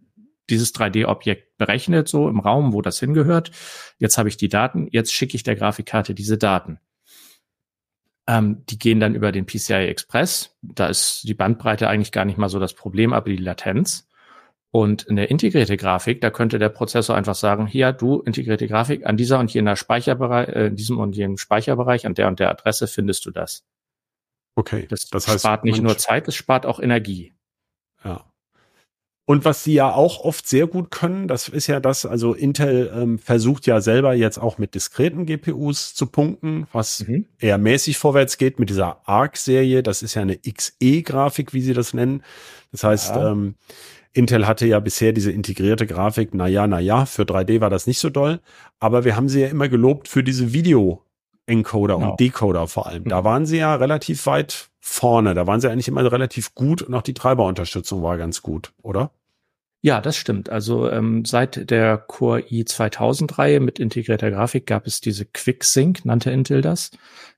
[0.50, 3.50] dieses 3D-Objekt berechnet, so im Raum, wo das hingehört.
[3.98, 6.78] Jetzt habe ich die Daten, jetzt schicke ich der Grafikkarte diese Daten.
[8.28, 10.54] Ähm, die gehen dann über den PCI Express.
[10.60, 14.06] Da ist die Bandbreite eigentlich gar nicht mal so das Problem, aber die Latenz.
[14.70, 19.16] Und eine integrierte Grafik, da könnte der Prozessor einfach sagen, hier, du, integrierte Grafik, an
[19.16, 22.86] dieser und jener Speicherbereich, äh, in diesem und jenem Speicherbereich, an der und der Adresse
[22.86, 23.64] findest du das.
[24.56, 24.86] Okay.
[24.90, 27.34] Das, das heißt, spart nicht nur Zeit, es spart auch Energie.
[28.04, 28.27] Ja.
[29.28, 32.90] Und was sie ja auch oft sehr gut können, das ist ja das, also Intel
[32.96, 37.26] ähm, versucht ja selber jetzt auch mit diskreten GPUs zu punkten, was mhm.
[37.38, 39.82] eher mäßig vorwärts geht mit dieser ARC-Serie.
[39.82, 42.22] Das ist ja eine XE-Grafik, wie sie das nennen.
[42.72, 43.32] Das heißt, ja.
[43.32, 43.56] ähm,
[44.14, 46.30] Intel hatte ja bisher diese integrierte Grafik.
[46.32, 48.40] Na ja, na ja, für 3D war das nicht so doll.
[48.80, 51.02] Aber wir haben sie ja immer gelobt für diese Video
[51.48, 52.10] Encoder genau.
[52.10, 53.04] und Decoder vor allem.
[53.04, 55.34] Da waren sie ja relativ weit vorne.
[55.34, 59.10] Da waren sie eigentlich immer relativ gut und auch die Treiberunterstützung war ganz gut, oder?
[59.80, 60.50] Ja, das stimmt.
[60.50, 66.32] Also ähm, seit der Core i 2000-Reihe mit integrierter Grafik gab es diese QuickSync, nannte
[66.32, 66.90] Intel das.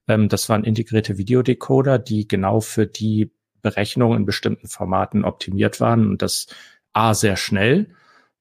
[0.09, 6.09] Ähm, das waren integrierte Videodecoder, die genau für die Berechnung in bestimmten Formaten optimiert waren
[6.09, 6.47] und das
[6.95, 7.95] A sehr schnell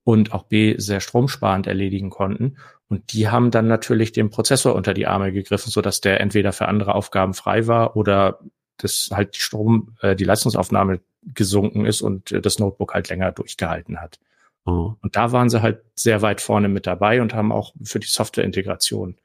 [0.05, 2.58] und auch B sehr stromsparend erledigen konnten.
[2.89, 6.52] Und die haben dann natürlich dem Prozessor unter die Arme gegriffen, so dass der entweder
[6.52, 8.39] für andere Aufgaben frei war oder
[8.78, 10.99] das halt die Strom, äh, die Leistungsaufnahme
[11.34, 14.19] gesunken ist und äh, das Notebook halt länger durchgehalten hat.
[14.65, 14.95] Oh.
[15.02, 18.08] Und da waren sie halt sehr weit vorne mit dabei und haben auch für die
[18.08, 19.17] Softwareintegration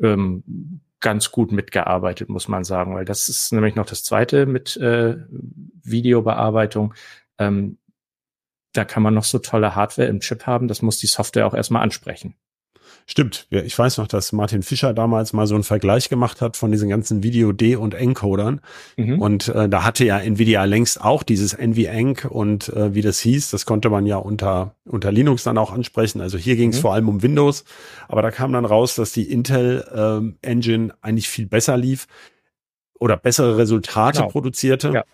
[0.00, 4.76] ähm, ganz gut mitgearbeitet, muss man sagen, weil das ist nämlich noch das Zweite mit
[4.76, 5.16] äh,
[5.82, 6.94] Videobearbeitung.
[7.38, 7.78] Ähm,
[8.72, 11.54] da kann man noch so tolle Hardware im Chip haben, das muss die Software auch
[11.54, 12.34] erstmal ansprechen.
[13.10, 13.46] Stimmt.
[13.48, 16.70] Ja, ich weiß noch, dass Martin Fischer damals mal so einen Vergleich gemacht hat von
[16.70, 18.60] diesen ganzen Video-D und Encodern.
[18.98, 19.18] Mhm.
[19.18, 23.50] Und äh, da hatte ja Nvidia längst auch dieses NVENC und äh, wie das hieß,
[23.50, 26.20] das konnte man ja unter, unter Linux dann auch ansprechen.
[26.20, 26.82] Also hier ging es mhm.
[26.82, 27.64] vor allem um Windows.
[28.08, 32.08] Aber da kam dann raus, dass die Intel ähm, Engine eigentlich viel besser lief
[32.98, 34.30] oder bessere Resultate genau.
[34.30, 34.90] produzierte.
[34.90, 35.04] Ja.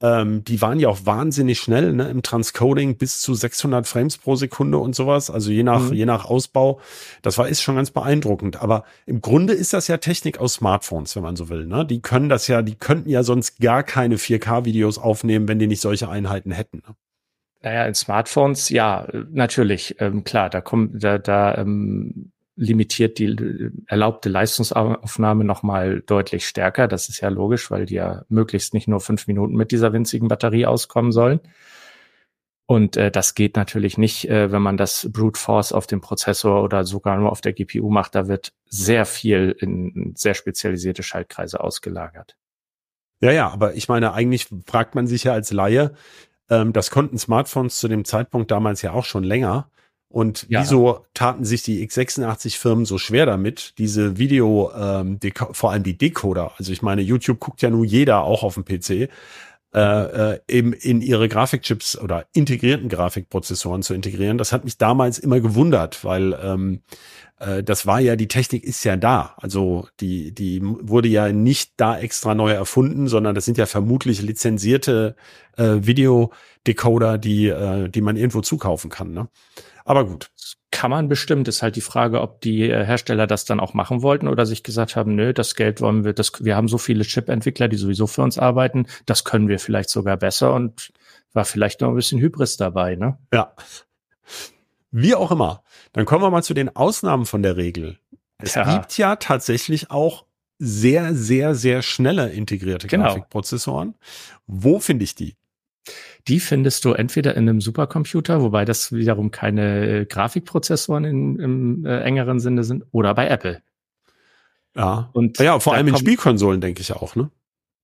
[0.00, 4.36] Ähm, die waren ja auch wahnsinnig schnell ne, im Transcoding bis zu 600 Frames pro
[4.36, 5.28] Sekunde und sowas.
[5.28, 5.94] Also je nach, mhm.
[5.94, 6.80] je nach Ausbau.
[7.22, 8.62] Das war, ist schon ganz beeindruckend.
[8.62, 11.66] Aber im Grunde ist das ja Technik aus Smartphones, wenn man so will.
[11.66, 11.84] Ne?
[11.84, 15.80] Die können das ja, die könnten ja sonst gar keine 4K-Videos aufnehmen, wenn die nicht
[15.80, 16.82] solche Einheiten hätten.
[16.86, 16.94] Ne?
[17.60, 24.28] Naja, in Smartphones, ja, natürlich, ähm, klar, da kommt, da, da ähm, limitiert die erlaubte
[24.28, 26.88] Leistungsaufnahme nochmal deutlich stärker.
[26.88, 30.28] Das ist ja logisch, weil die ja möglichst nicht nur fünf Minuten mit dieser winzigen
[30.28, 31.40] Batterie auskommen sollen.
[32.66, 36.62] Und äh, das geht natürlich nicht, äh, wenn man das Brute Force auf dem Prozessor
[36.62, 38.14] oder sogar nur auf der GPU macht.
[38.14, 42.36] Da wird sehr viel in sehr spezialisierte Schaltkreise ausgelagert.
[43.20, 45.94] Ja, ja, aber ich meine, eigentlich fragt man sich ja als Laie,
[46.50, 49.70] ähm, das konnten Smartphones zu dem Zeitpunkt damals ja auch schon länger.
[50.10, 50.62] Und ja.
[50.62, 55.18] wieso taten sich die x86-Firmen so schwer damit, diese Video, ähm,
[55.52, 58.64] vor allem die Decoder, also ich meine, YouTube guckt ja nun jeder auch auf dem
[58.64, 59.10] PC,
[59.74, 64.38] äh, äh, eben in ihre Grafikchips oder integrierten Grafikprozessoren zu integrieren.
[64.38, 66.80] Das hat mich damals immer gewundert, weil ähm,
[67.38, 69.34] äh, das war ja, die Technik ist ja da.
[69.36, 74.22] Also die, die wurde ja nicht da extra neu erfunden, sondern das sind ja vermutlich
[74.22, 75.16] lizenzierte
[75.58, 79.12] äh, Videodecoder, die, äh, die man irgendwo zukaufen kann.
[79.12, 79.28] Ne?
[79.88, 80.30] Aber gut.
[80.70, 84.02] Kann man bestimmt, ist halt die Frage, ob die äh, Hersteller das dann auch machen
[84.02, 87.04] wollten oder sich gesagt haben, nö, das Geld wollen wir, das, wir haben so viele
[87.04, 90.92] Chip-Entwickler, die sowieso für uns arbeiten, das können wir vielleicht sogar besser und
[91.32, 93.16] war vielleicht noch ein bisschen Hybris dabei, ne?
[93.32, 93.54] Ja.
[94.90, 95.62] Wie auch immer.
[95.94, 97.98] Dann kommen wir mal zu den Ausnahmen von der Regel.
[98.36, 98.70] Es ja.
[98.70, 100.26] gibt ja tatsächlich auch
[100.58, 103.04] sehr, sehr, sehr schnelle integrierte genau.
[103.04, 103.94] Grafikprozessoren.
[104.46, 105.36] Wo finde ich die?
[106.28, 112.00] Die findest du entweder in einem Supercomputer, wobei das wiederum keine Grafikprozessoren in, im äh,
[112.00, 113.62] engeren Sinne sind, oder bei Apple.
[114.76, 115.08] Ja.
[115.12, 117.30] Und ja, vor allem in Spielkonsolen denke ich auch, ne?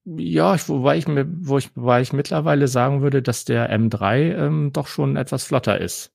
[0.05, 4.37] Ja, ich, wobei ich mir, wo ich, wobei ich mittlerweile sagen würde, dass der M3
[4.37, 6.13] ähm, doch schon etwas flotter ist.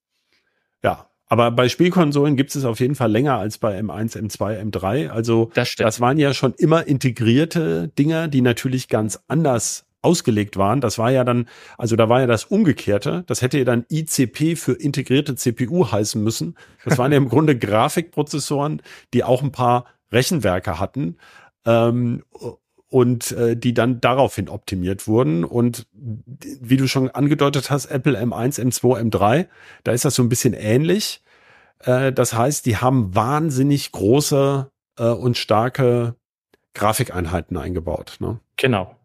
[0.84, 5.10] Ja, aber bei Spielkonsolen gibt es auf jeden Fall länger als bei M1, M2, M3.
[5.10, 10.82] Also das, das waren ja schon immer integrierte Dinger, die natürlich ganz anders ausgelegt waren.
[10.82, 13.24] Das war ja dann, also da war ja das Umgekehrte.
[13.28, 16.56] Das hätte ja dann ICP für integrierte CPU heißen müssen.
[16.86, 18.82] Das waren ja im Grunde Grafikprozessoren,
[19.14, 21.18] die auch ein paar Rechenwerke hatten.
[21.66, 22.24] Ähm,
[22.90, 25.44] und äh, die dann daraufhin optimiert wurden.
[25.44, 29.48] Und wie du schon angedeutet hast, Apple M1, M2, M3,
[29.84, 31.22] da ist das so ein bisschen ähnlich.
[31.80, 36.16] Äh, das heißt, die haben wahnsinnig große äh, und starke
[36.74, 38.18] Grafikeinheiten eingebaut.
[38.20, 38.40] Ne?
[38.58, 38.96] Genau.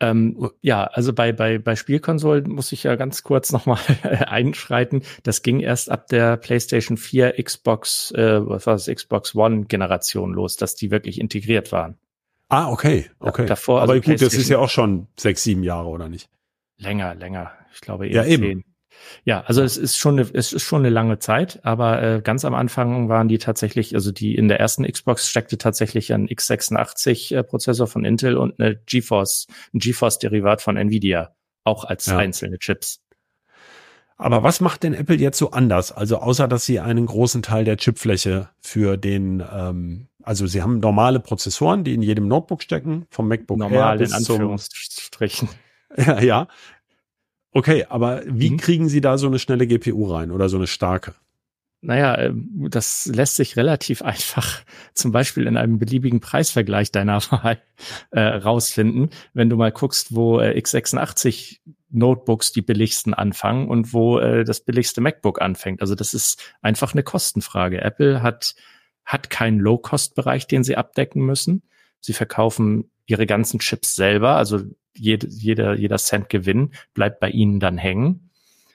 [0.00, 3.78] Ähm, ja, also bei, bei, bei Spielkonsolen muss ich ja ganz kurz nochmal
[4.26, 5.02] einschreiten.
[5.22, 10.32] Das ging erst ab der PlayStation 4, Xbox, äh, was war das, Xbox One Generation
[10.32, 11.96] los, dass die wirklich integriert waren.
[12.48, 13.46] Ah, okay, okay.
[13.46, 16.28] Davor, Aber also gut, das ist ja auch schon sechs, sieben Jahre, oder nicht?
[16.76, 17.52] Länger, länger.
[17.72, 18.42] Ich glaube eher ja, eben.
[18.42, 18.64] zehn.
[19.24, 22.44] Ja, also es ist schon eine, es ist schon eine lange Zeit, aber äh, ganz
[22.44, 27.34] am Anfang waren die tatsächlich, also die in der ersten Xbox steckte tatsächlich ein x86
[27.34, 32.18] äh, Prozessor von Intel und eine GeForce, ein GeForce Derivat von Nvidia, auch als ja.
[32.18, 33.00] einzelne Chips.
[34.16, 35.90] Aber was macht denn Apple jetzt so anders?
[35.90, 40.78] Also außer dass sie einen großen Teil der Chipfläche für den, ähm, also sie haben
[40.78, 45.48] normale Prozessoren, die in jedem Notebook stecken, vom MacBook Normal Air bis in Anführungsstrichen.
[45.48, 45.58] Zum,
[46.06, 46.48] ja, ja,
[47.54, 48.56] Okay, aber wie mhm.
[48.56, 51.14] kriegen Sie da so eine schnelle GPU rein oder so eine starke?
[51.80, 54.62] Naja, ähm, das lässt sich relativ einfach
[54.94, 57.62] zum Beispiel in einem beliebigen Preisvergleich deiner Wahl
[58.10, 64.18] äh, rausfinden, wenn du mal guckst, wo äh, x86 Notebooks die billigsten anfangen und wo
[64.18, 65.80] äh, das billigste MacBook anfängt.
[65.80, 67.80] Also das ist einfach eine Kostenfrage.
[67.80, 68.56] Apple hat,
[69.04, 71.62] hat keinen Low-Cost-Bereich, den sie abdecken müssen.
[72.00, 74.62] Sie verkaufen ihre ganzen Chips selber, also
[74.96, 78.30] jede, jeder, jeder Cent Gewinn bleibt bei ihnen dann hängen.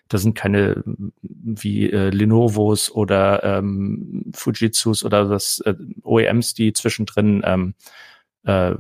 [0.08, 0.84] Das sind keine
[1.21, 7.75] wie äh, Lenovos oder ähm, Fujitsus oder das äh, OEMs, die zwischendrin ähm,
[8.43, 8.73] äh,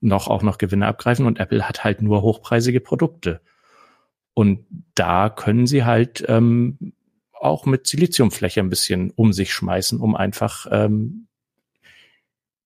[0.00, 3.40] noch auch noch Gewinne abgreifen und Apple hat halt nur hochpreisige Produkte.
[4.34, 6.92] Und da können sie halt ähm,
[7.32, 11.27] auch mit Siliziumfläche ein bisschen um sich schmeißen, um einfach ähm,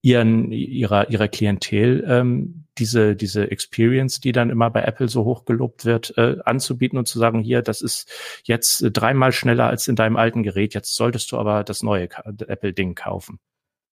[0.03, 5.45] ihren, ihrer, ihrer Klientel ähm, diese, diese Experience, die dann immer bei Apple so hoch
[5.45, 8.11] gelobt wird, äh, anzubieten und zu sagen, hier, das ist
[8.45, 12.95] jetzt dreimal schneller als in deinem alten Gerät, jetzt solltest du aber das neue Apple-Ding
[12.95, 13.39] kaufen.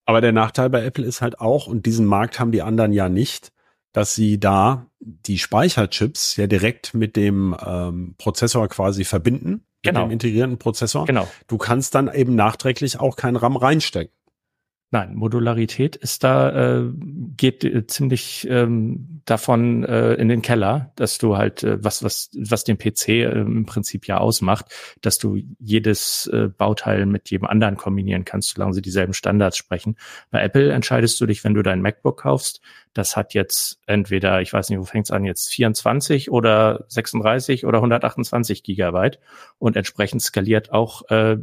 [0.06, 3.08] Aber der Nachteil bei Apple ist halt auch, und diesen Markt haben die anderen ja
[3.08, 3.52] nicht,
[3.92, 10.00] dass sie da die Speicherchips ja direkt mit dem ähm, Prozessor quasi verbinden, genau.
[10.00, 11.06] mit dem integrierten Prozessor.
[11.06, 11.28] Genau.
[11.46, 14.14] Du kannst dann eben nachträglich auch kein RAM reinstecken.
[14.92, 16.90] Nein, Modularität ist da, äh,
[17.36, 22.28] geht äh, ziemlich ähm, davon äh, in den Keller, dass du halt, äh, was, was,
[22.36, 24.66] was den PC äh, im Prinzip ja ausmacht,
[25.00, 29.96] dass du jedes äh, Bauteil mit jedem anderen kombinieren kannst, solange sie dieselben Standards sprechen.
[30.30, 32.60] Bei Apple entscheidest du dich, wenn du dein MacBook kaufst,
[32.92, 37.78] das hat jetzt entweder, ich weiß nicht, wo fängt's an, jetzt 24 oder 36 oder
[37.78, 39.20] 128 Gigabyte
[39.58, 41.36] und entsprechend skaliert auch äh,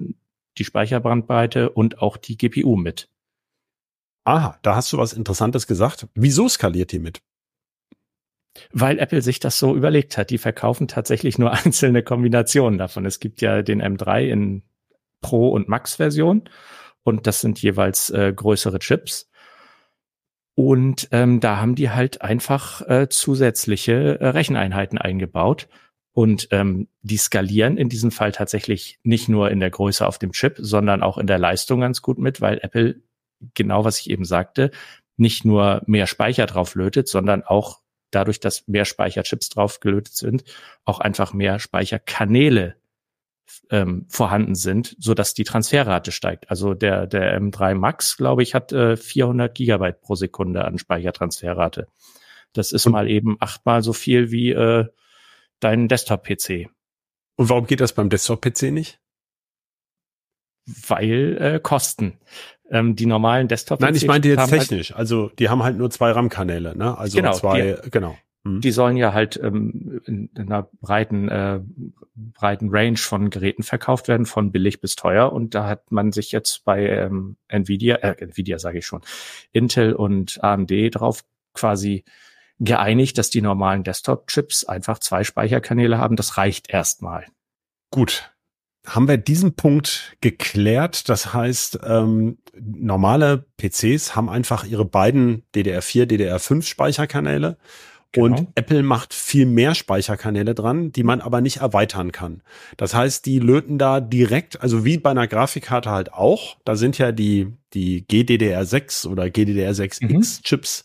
[0.57, 3.07] die Speicherbrandbreite und auch die GPU mit.
[4.27, 6.05] Aha, da hast du was Interessantes gesagt.
[6.13, 7.21] Wieso skaliert die mit?
[8.73, 10.31] Weil Apple sich das so überlegt hat.
[10.31, 13.05] Die verkaufen tatsächlich nur einzelne Kombinationen davon.
[13.05, 14.63] Es gibt ja den M3 in
[15.21, 16.49] Pro- und Max-Version
[17.03, 19.29] und das sind jeweils äh, größere Chips.
[20.55, 25.69] Und ähm, da haben die halt einfach äh, zusätzliche äh, Recheneinheiten eingebaut.
[26.11, 30.33] Und ähm, die skalieren in diesem Fall tatsächlich nicht nur in der Größe auf dem
[30.33, 33.06] Chip, sondern auch in der Leistung ganz gut mit, weil Apple
[33.53, 34.71] genau was ich eben sagte,
[35.17, 37.79] nicht nur mehr Speicher drauf lötet, sondern auch
[38.11, 40.43] dadurch, dass mehr Speicherchips drauf gelötet sind,
[40.85, 42.75] auch einfach mehr Speicherkanäle
[43.69, 46.49] ähm, vorhanden sind, so dass die Transferrate steigt.
[46.49, 51.87] Also der der M3 Max, glaube ich, hat äh, 400 Gigabyte pro Sekunde an Speichertransferrate.
[52.53, 54.85] Das ist mal eben achtmal so viel wie äh,
[55.59, 56.69] dein Desktop-PC.
[57.35, 58.99] Und warum geht das beim Desktop-PC nicht?
[60.65, 62.19] Weil äh, Kosten.
[62.69, 63.79] Ähm, die normalen Desktop.
[63.79, 64.89] Nein, ich meinte jetzt halt technisch.
[64.91, 66.97] Halt, also die haben halt nur zwei RAM-Kanäle, ne?
[66.97, 68.17] Also genau, zwei, die, genau.
[68.47, 68.61] Hm.
[68.61, 71.59] Die sollen ja halt ähm, in, in einer breiten, äh,
[72.15, 75.31] breiten Range von Geräten verkauft werden, von billig bis teuer.
[75.31, 79.01] Und da hat man sich jetzt bei ähm, Nvidia, äh, Nvidia sage ich schon,
[79.51, 82.03] Intel und AMD drauf quasi
[82.59, 86.15] geeinigt, dass die normalen Desktop-Chips einfach zwei Speicherkanäle haben.
[86.15, 87.25] Das reicht erstmal.
[87.91, 88.31] Gut.
[88.87, 91.09] Haben wir diesen Punkt geklärt?
[91.09, 97.57] Das heißt, ähm, normale PCs haben einfach ihre beiden DDR4, DDR5 Speicherkanäle
[98.13, 98.37] Genau.
[98.37, 102.41] Und Apple macht viel mehr Speicherkanäle dran, die man aber nicht erweitern kann.
[102.77, 106.97] Das heißt, die löten da direkt, also wie bei einer Grafikkarte halt auch, da sind
[106.97, 110.43] ja die, die GDDR6 oder GDDR6X mhm.
[110.43, 110.83] Chips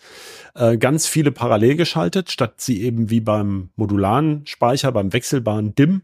[0.55, 6.03] äh, ganz viele parallel geschaltet, statt sie eben wie beim modularen Speicher, beim wechselbaren DIM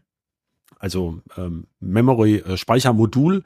[0.79, 3.43] also ähm, Memory-Speichermodul,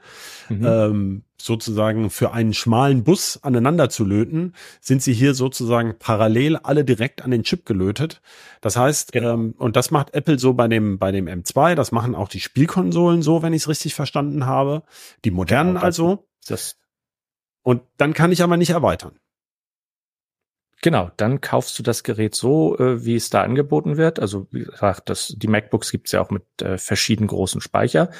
[0.48, 0.66] äh, mhm.
[0.66, 6.84] ähm, sozusagen für einen schmalen Bus aneinander zu löten, sind sie hier sozusagen parallel alle
[6.84, 8.22] direkt an den Chip gelötet.
[8.60, 9.34] Das heißt, genau.
[9.34, 12.40] ähm, und das macht Apple so bei dem, bei dem M2, das machen auch die
[12.40, 14.84] Spielkonsolen so, wenn ich es richtig verstanden habe.
[15.24, 16.26] Die modernen genau, also.
[16.46, 16.76] Das
[17.62, 19.18] und dann kann ich aber nicht erweitern.
[20.84, 24.20] Genau, dann kaufst du das Gerät so, äh, wie es da angeboten wird.
[24.20, 28.10] Also wie gesagt, das, die MacBooks gibt's ja auch mit äh, verschiedenen großen Speicher.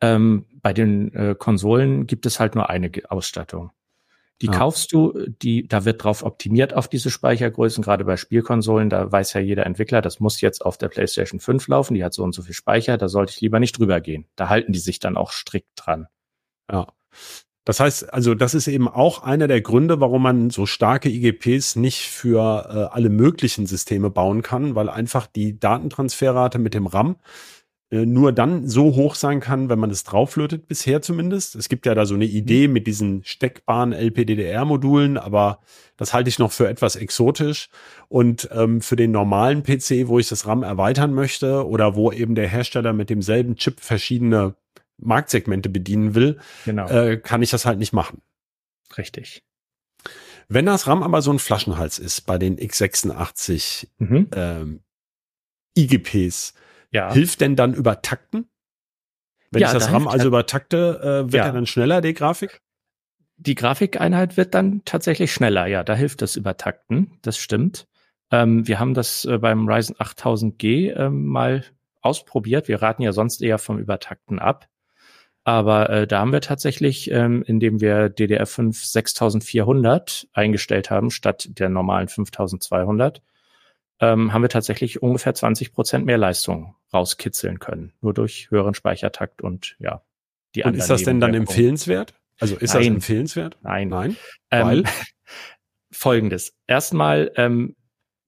[0.00, 3.72] Ähm, bei den äh, Konsolen gibt es halt nur eine Ausstattung.
[4.40, 4.52] Die ja.
[4.52, 9.32] kaufst du, die, da wird drauf optimiert auf diese Speichergrößen, gerade bei Spielkonsolen, da weiß
[9.32, 12.36] ja jeder Entwickler, das muss jetzt auf der PlayStation 5 laufen, die hat so und
[12.36, 14.28] so viel Speicher, da sollte ich lieber nicht drüber gehen.
[14.36, 16.06] Da halten die sich dann auch strikt dran.
[16.70, 16.86] Ja.
[17.70, 21.76] Das heißt, also das ist eben auch einer der Gründe, warum man so starke IGPs
[21.76, 27.14] nicht für äh, alle möglichen Systeme bauen kann, weil einfach die Datentransferrate mit dem RAM
[27.92, 31.54] äh, nur dann so hoch sein kann, wenn man es drauflötet, bisher zumindest.
[31.54, 32.72] Es gibt ja da so eine Idee mhm.
[32.72, 35.60] mit diesen steckbaren LPDDR-Modulen, aber
[35.96, 37.68] das halte ich noch für etwas exotisch.
[38.08, 42.34] Und ähm, für den normalen PC, wo ich das RAM erweitern möchte oder wo eben
[42.34, 44.56] der Hersteller mit demselben Chip verschiedene
[45.00, 46.88] Marktsegmente bedienen will, genau.
[46.88, 48.22] äh, kann ich das halt nicht machen.
[48.96, 49.42] Richtig.
[50.48, 54.28] Wenn das RAM aber so ein Flaschenhals ist bei den x86 mhm.
[54.34, 54.80] ähm,
[55.76, 56.54] IGPs,
[56.90, 57.12] ja.
[57.12, 58.48] hilft denn dann übertakten?
[59.50, 61.46] Wenn ja, ich das da RAM also übertakte, äh, wird ja.
[61.46, 62.60] er dann schneller, die Grafik?
[63.36, 67.86] Die Grafikeinheit wird dann tatsächlich schneller, ja, da hilft das Übertakten, das stimmt.
[68.30, 71.64] Ähm, wir haben das äh, beim Ryzen 8000G ähm, mal
[72.00, 72.68] ausprobiert.
[72.68, 74.68] Wir raten ja sonst eher vom Übertakten ab.
[75.44, 81.68] Aber äh, da haben wir tatsächlich, ähm, indem wir DDR5 6400 eingestellt haben, statt der
[81.68, 83.22] normalen 5200,
[84.00, 87.92] ähm, haben wir tatsächlich ungefähr 20 Prozent mehr Leistung rauskitzeln können.
[88.00, 90.02] Nur durch höheren Speichertakt und ja.
[90.54, 92.14] Die und ist das denn dann empfehlenswert?
[92.38, 92.82] Also ist Nein.
[92.82, 93.58] das empfehlenswert?
[93.62, 93.88] Nein.
[93.88, 94.16] Nein.
[94.50, 94.84] Ähm, Weil?
[95.92, 96.54] Folgendes.
[96.66, 97.76] Erstmal ähm,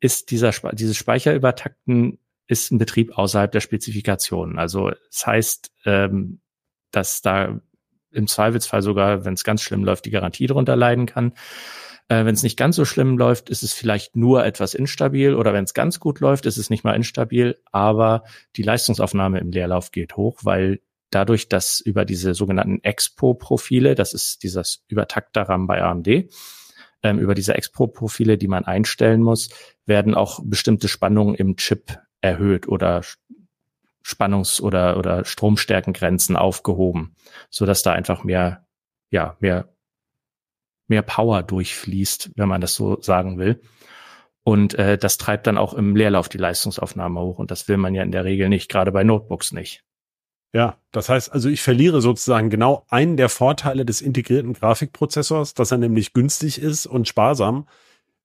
[0.00, 4.58] ist dieser dieses Speicherübertakten ist ein Betrieb außerhalb der Spezifikationen.
[4.58, 6.41] Also das heißt, ähm,
[6.92, 7.60] dass da
[8.12, 11.32] im Zweifelsfall sogar, wenn es ganz schlimm läuft, die Garantie darunter leiden kann.
[12.08, 15.52] Äh, wenn es nicht ganz so schlimm läuft, ist es vielleicht nur etwas instabil oder
[15.52, 18.24] wenn es ganz gut läuft, ist es nicht mal instabil, aber
[18.56, 24.42] die Leistungsaufnahme im Leerlauf geht hoch, weil dadurch, dass über diese sogenannten Expo-Profile, das ist
[24.42, 26.28] dieses Übertakter-RAM bei AMD,
[27.02, 29.50] ähm, über diese Expo-Profile, die man einstellen muss,
[29.86, 33.02] werden auch bestimmte Spannungen im Chip erhöht oder
[34.02, 37.14] Spannungs- oder, oder Stromstärkengrenzen aufgehoben,
[37.50, 38.66] so dass da einfach mehr,
[39.10, 39.68] ja, mehr,
[40.88, 43.60] mehr Power durchfließt, wenn man das so sagen will.
[44.44, 47.38] Und äh, das treibt dann auch im Leerlauf die Leistungsaufnahme hoch.
[47.38, 49.84] Und das will man ja in der Regel nicht, gerade bei Notebooks nicht.
[50.54, 55.70] Ja, das heißt also, ich verliere sozusagen genau einen der Vorteile des integrierten Grafikprozessors, dass
[55.70, 57.66] er nämlich günstig ist und sparsam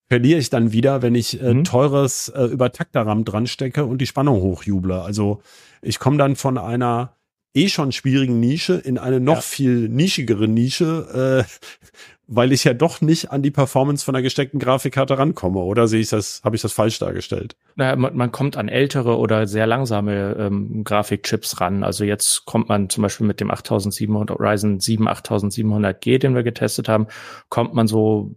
[0.09, 1.63] verliere ich dann wieder, wenn ich äh, mhm.
[1.63, 5.01] teures äh, Übertakterram dran stecke und die Spannung hochjuble.
[5.01, 5.41] Also
[5.81, 7.13] ich komme dann von einer
[7.53, 9.41] eh schon schwierigen Nische in eine noch ja.
[9.41, 11.51] viel nischigere Nische, äh,
[12.29, 15.59] weil ich ja doch nicht an die Performance von einer gesteckten Grafikkarte rankomme.
[15.59, 17.55] Oder sehe ich das, habe ich das falsch dargestellt?
[17.75, 21.83] Naja, man, man kommt an ältere oder sehr langsame ähm, Grafikchips ran.
[21.83, 26.89] Also jetzt kommt man zum Beispiel mit dem 8700 Ryzen 7 8700G, den wir getestet
[26.89, 27.07] haben,
[27.47, 28.35] kommt man so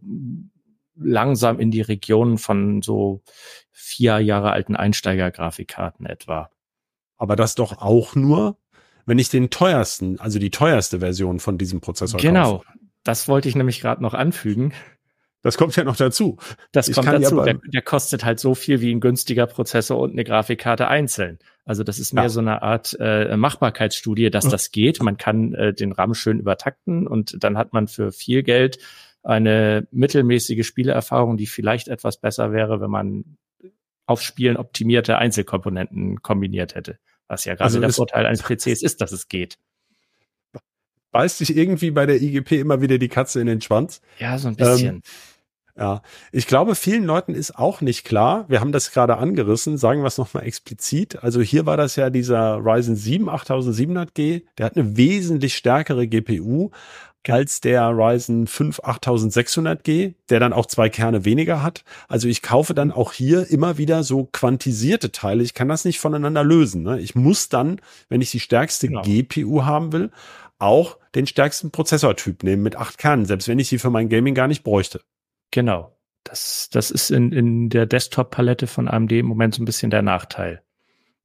[1.02, 3.22] langsam in die Regionen von so
[3.70, 6.50] vier Jahre alten Einsteiger-Grafikkarten etwa.
[7.16, 8.56] Aber das doch auch nur,
[9.06, 12.58] wenn ich den teuersten, also die teuerste Version von diesem Prozessor genau.
[12.58, 12.66] kaufe.
[13.02, 14.72] Das wollte ich nämlich gerade noch anfügen.
[15.42, 16.36] Das kommt ja noch dazu.
[16.70, 17.38] Das ich kommt dazu.
[17.38, 21.38] Ja der, der, kostet halt so viel wie ein günstiger Prozessor und eine Grafikkarte einzeln.
[21.64, 22.28] Also das ist mehr ja.
[22.28, 25.02] so eine Art äh, Machbarkeitsstudie, dass das geht.
[25.02, 28.78] Man kann äh, den RAM schön übertakten und dann hat man für viel Geld
[29.22, 33.36] eine mittelmäßige Spieleerfahrung, die vielleicht etwas besser wäre, wenn man
[34.06, 36.98] auf Spielen optimierte Einzelkomponenten kombiniert hätte.
[37.28, 39.58] Was ja gerade also der Vorteil eines PCs ist, dass es geht.
[41.12, 44.00] Beißt sich irgendwie bei der IGP immer wieder die Katze in den Schwanz?
[44.18, 44.96] Ja, so ein bisschen.
[44.96, 45.02] Ähm,
[45.78, 50.02] ja, ich glaube, vielen Leuten ist auch nicht klar, wir haben das gerade angerissen, sagen
[50.02, 51.22] wir es nochmal explizit.
[51.22, 56.70] Also hier war das ja dieser Ryzen 7 8700G, der hat eine wesentlich stärkere GPU
[57.28, 61.84] als der Ryzen 5 8600G, der dann auch zwei Kerne weniger hat.
[62.08, 65.42] Also ich kaufe dann auch hier immer wieder so quantisierte Teile.
[65.42, 66.82] Ich kann das nicht voneinander lösen.
[66.82, 67.00] Ne?
[67.00, 69.02] Ich muss dann, wenn ich die stärkste genau.
[69.02, 70.10] GPU haben will,
[70.58, 74.34] auch den stärksten Prozessortyp nehmen mit acht Kernen, selbst wenn ich sie für mein Gaming
[74.34, 75.00] gar nicht bräuchte.
[75.50, 75.96] Genau.
[76.24, 80.02] Das, das ist in, in der Desktop-Palette von AMD im Moment so ein bisschen der
[80.02, 80.62] Nachteil.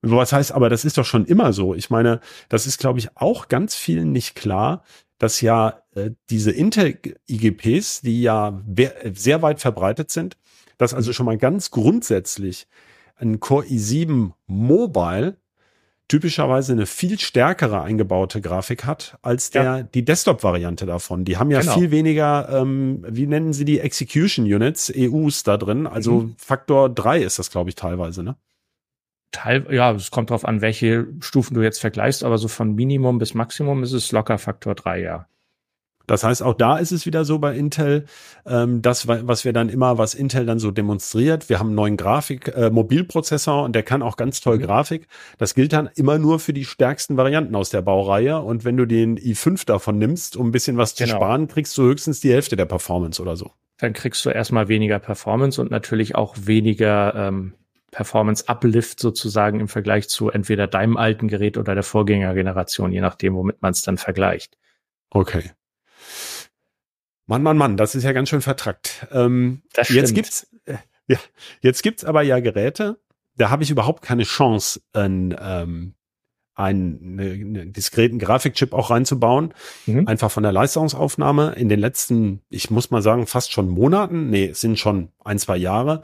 [0.01, 1.73] Was heißt, aber das ist doch schon immer so.
[1.73, 4.83] Ich meine, das ist, glaube ich, auch ganz vielen nicht klar,
[5.17, 8.61] dass ja äh, diese Intel-IGPs, die ja
[9.13, 10.37] sehr weit verbreitet sind,
[10.77, 12.67] dass also schon mal ganz grundsätzlich
[13.17, 15.37] ein Core i7 Mobile
[16.07, 19.83] typischerweise eine viel stärkere eingebaute Grafik hat als der ja.
[19.83, 21.25] die Desktop-Variante davon.
[21.25, 21.73] Die haben ja genau.
[21.73, 25.87] viel weniger, ähm, wie nennen sie die Execution Units, EUs da drin.
[25.87, 26.35] Also mhm.
[26.37, 28.35] Faktor drei ist das, glaube ich, teilweise, ne?
[29.35, 33.17] Teil, ja, es kommt drauf an, welche Stufen du jetzt vergleichst, aber so von Minimum
[33.17, 35.27] bis Maximum ist es locker Faktor drei, ja.
[36.07, 38.05] Das heißt, auch da ist es wieder so bei Intel,
[38.45, 41.49] ähm, das, was wir dann immer, was Intel dann so demonstriert.
[41.49, 44.63] Wir haben einen neuen Grafik, äh, Mobilprozessor und der kann auch ganz toll mhm.
[44.63, 45.07] Grafik.
[45.37, 48.39] Das gilt dann immer nur für die stärksten Varianten aus der Baureihe.
[48.39, 51.09] Und wenn du den i5 davon nimmst, um ein bisschen was genau.
[51.09, 53.51] zu sparen, kriegst du höchstens die Hälfte der Performance oder so.
[53.77, 57.53] Dann kriegst du erstmal weniger Performance und natürlich auch weniger ähm,
[57.95, 63.61] Performance-Uplift sozusagen im Vergleich zu entweder deinem alten Gerät oder der Vorgängergeneration, je nachdem, womit
[63.61, 64.57] man es dann vergleicht.
[65.09, 65.51] Okay.
[67.25, 69.07] Mann, Mann, Mann, das ist ja ganz schön vertrackt.
[69.11, 70.01] Ähm, das stimmt.
[70.01, 70.75] Jetzt gibt's, äh,
[71.07, 71.17] ja,
[71.61, 72.99] jetzt gibt's aber ja Geräte,
[73.37, 75.95] da habe ich überhaupt keine Chance, ein, ähm,
[76.55, 79.53] einen, eine, einen diskreten Grafikchip auch reinzubauen.
[79.85, 80.07] Mhm.
[80.07, 81.53] Einfach von der Leistungsaufnahme.
[81.55, 85.39] In den letzten, ich muss mal sagen, fast schon Monaten, nee, es sind schon ein,
[85.39, 86.01] zwei Jahre,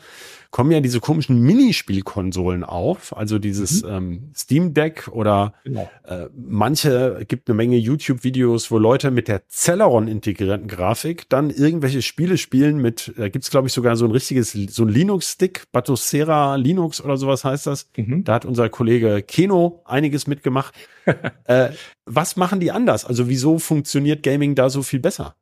[0.51, 3.89] kommen ja diese komischen Minispielkonsolen auf, also dieses mhm.
[3.89, 5.89] ähm, Steam Deck oder genau.
[6.05, 12.01] äh, manche gibt eine Menge YouTube-Videos, wo Leute mit der Celeron integrierten Grafik dann irgendwelche
[12.01, 16.55] Spiele spielen mit, da gibt's glaube ich sogar so ein richtiges, so ein Linux-Stick, Batocera
[16.55, 17.89] Linux oder sowas heißt das.
[17.95, 18.25] Mhm.
[18.25, 20.73] Da hat unser Kollege Keno einiges mitgemacht.
[21.45, 21.69] äh,
[22.05, 23.05] was machen die anders?
[23.05, 25.35] Also wieso funktioniert Gaming da so viel besser?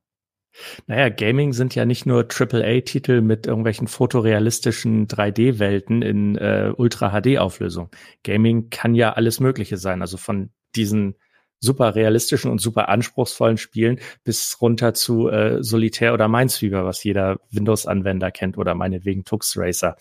[0.87, 7.89] Naja, Gaming sind ja nicht nur AAA-Titel mit irgendwelchen fotorealistischen 3D-Welten in äh, Ultra-HD-Auflösung.
[8.23, 10.01] Gaming kann ja alles Mögliche sein.
[10.01, 11.15] Also von diesen
[11.61, 17.39] super realistischen und super anspruchsvollen Spielen bis runter zu äh, Solitär oder Minesweeper, was jeder
[17.51, 19.97] Windows-Anwender kennt oder meinetwegen Tux Racer.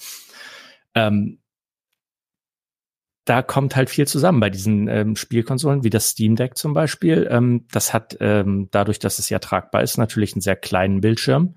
[0.94, 1.38] Ähm,
[3.28, 7.28] da kommt halt viel zusammen bei diesen ähm, Spielkonsolen, wie das Steam Deck zum Beispiel.
[7.30, 11.54] Ähm, das hat ähm, dadurch, dass es ja tragbar ist, natürlich einen sehr kleinen Bildschirm.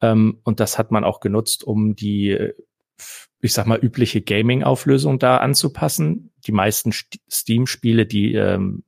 [0.00, 2.36] Ähm, und das hat man auch genutzt, um die,
[3.40, 6.32] ich sag mal, übliche Gaming-Auflösung da anzupassen.
[6.46, 8.82] Die meisten Steam-Spiele, die ähm,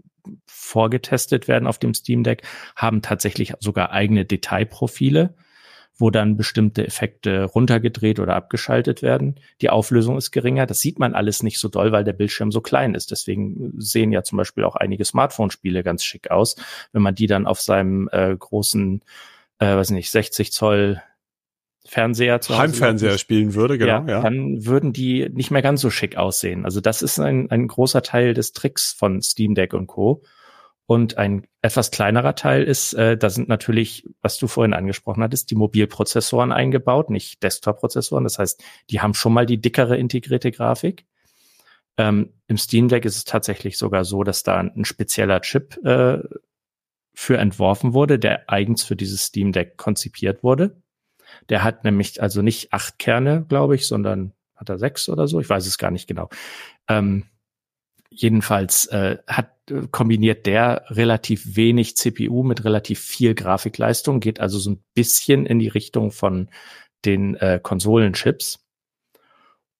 [0.47, 2.43] vorgetestet werden auf dem Steam Deck,
[2.75, 5.37] haben tatsächlich sogar eigene Detailprofile
[5.99, 9.41] wo dann bestimmte Effekte runtergedreht oder abgeschaltet werden.
[9.61, 10.65] Die Auflösung ist geringer.
[10.65, 13.11] Das sieht man alles nicht so doll, weil der Bildschirm so klein ist.
[13.11, 16.55] Deswegen sehen ja zum Beispiel auch einige Smartphone-Spiele ganz schick aus.
[16.93, 19.03] Wenn man die dann auf seinem äh, großen,
[19.59, 21.03] äh, weiß nicht, 60 Zoll
[21.85, 25.81] Fernseher zu Hause Heimfernseher spielen würde, genau, ja, ja, dann würden die nicht mehr ganz
[25.81, 26.65] so schick aussehen.
[26.65, 30.23] Also das ist ein, ein großer Teil des Tricks von Steam Deck und Co.
[30.91, 35.51] Und ein etwas kleinerer Teil ist, äh, da sind natürlich, was du vorhin angesprochen hattest,
[35.51, 38.25] die Mobilprozessoren eingebaut, nicht Desktop-Prozessoren.
[38.25, 41.05] Das heißt, die haben schon mal die dickere integrierte Grafik.
[41.99, 46.21] Ähm, Im Steam Deck ist es tatsächlich sogar so, dass da ein spezieller Chip äh,
[47.13, 50.81] für entworfen wurde, der eigens für dieses Steam Deck konzipiert wurde.
[51.51, 55.39] Der hat nämlich also nicht acht Kerne, glaube ich, sondern hat er sechs oder so.
[55.39, 56.31] Ich weiß es gar nicht genau.
[56.89, 57.25] Ähm,
[58.11, 64.59] jedenfalls äh, hat äh, kombiniert der relativ wenig CPU mit relativ viel Grafikleistung, geht also
[64.59, 66.49] so ein bisschen in die Richtung von
[67.05, 68.65] den äh, Konsolenchips.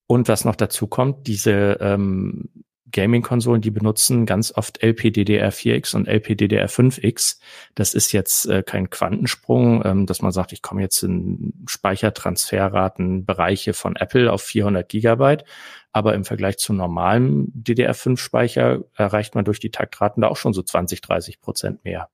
[0.07, 2.49] Und was noch dazu kommt, diese ähm,
[2.93, 7.39] Gaming-Konsolen, die benutzen ganz oft LPDDR4X und LPDDR5X.
[7.75, 13.75] Das ist jetzt äh, kein Quantensprung, ähm, dass man sagt, ich komme jetzt in Speichertransferratenbereiche
[13.75, 15.45] von Apple auf 400 Gigabyte.
[15.93, 20.63] Aber im Vergleich zu normalem DDR5-Speicher erreicht man durch die Taktraten da auch schon so
[20.63, 22.09] 20, 30 Prozent mehr.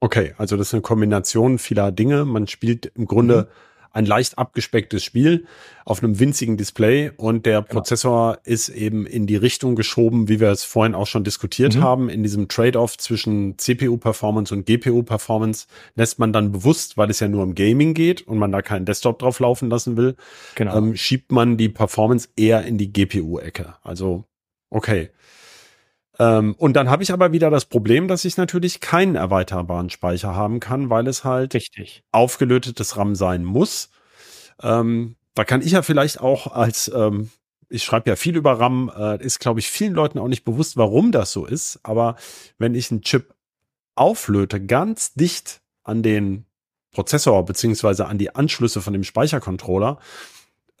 [0.00, 2.24] Okay, also das ist eine Kombination vieler Dinge.
[2.24, 5.46] Man spielt im Grunde mhm ein leicht abgespecktes Spiel
[5.86, 7.74] auf einem winzigen Display und der genau.
[7.74, 11.82] Prozessor ist eben in die Richtung geschoben, wie wir es vorhin auch schon diskutiert mhm.
[11.82, 17.28] haben, in diesem Trade-off zwischen CPU-Performance und GPU-Performance lässt man dann bewusst, weil es ja
[17.28, 20.16] nur um Gaming geht und man da keinen Desktop drauf laufen lassen will,
[20.54, 20.76] genau.
[20.76, 23.76] ähm, schiebt man die Performance eher in die GPU-Ecke.
[23.82, 24.24] Also,
[24.68, 25.08] okay.
[26.18, 30.34] Ähm, und dann habe ich aber wieder das Problem, dass ich natürlich keinen erweiterbaren Speicher
[30.34, 32.02] haben kann, weil es halt Richtig.
[32.12, 33.90] aufgelötetes RAM sein muss.
[34.62, 37.30] Ähm, da kann ich ja vielleicht auch als, ähm,
[37.68, 40.76] ich schreibe ja viel über RAM, äh, ist, glaube ich, vielen Leuten auch nicht bewusst,
[40.76, 41.80] warum das so ist.
[41.82, 42.16] Aber
[42.58, 43.34] wenn ich einen Chip
[43.94, 46.46] auflöte, ganz dicht an den
[46.92, 49.98] Prozessor beziehungsweise an die Anschlüsse von dem Speichercontroller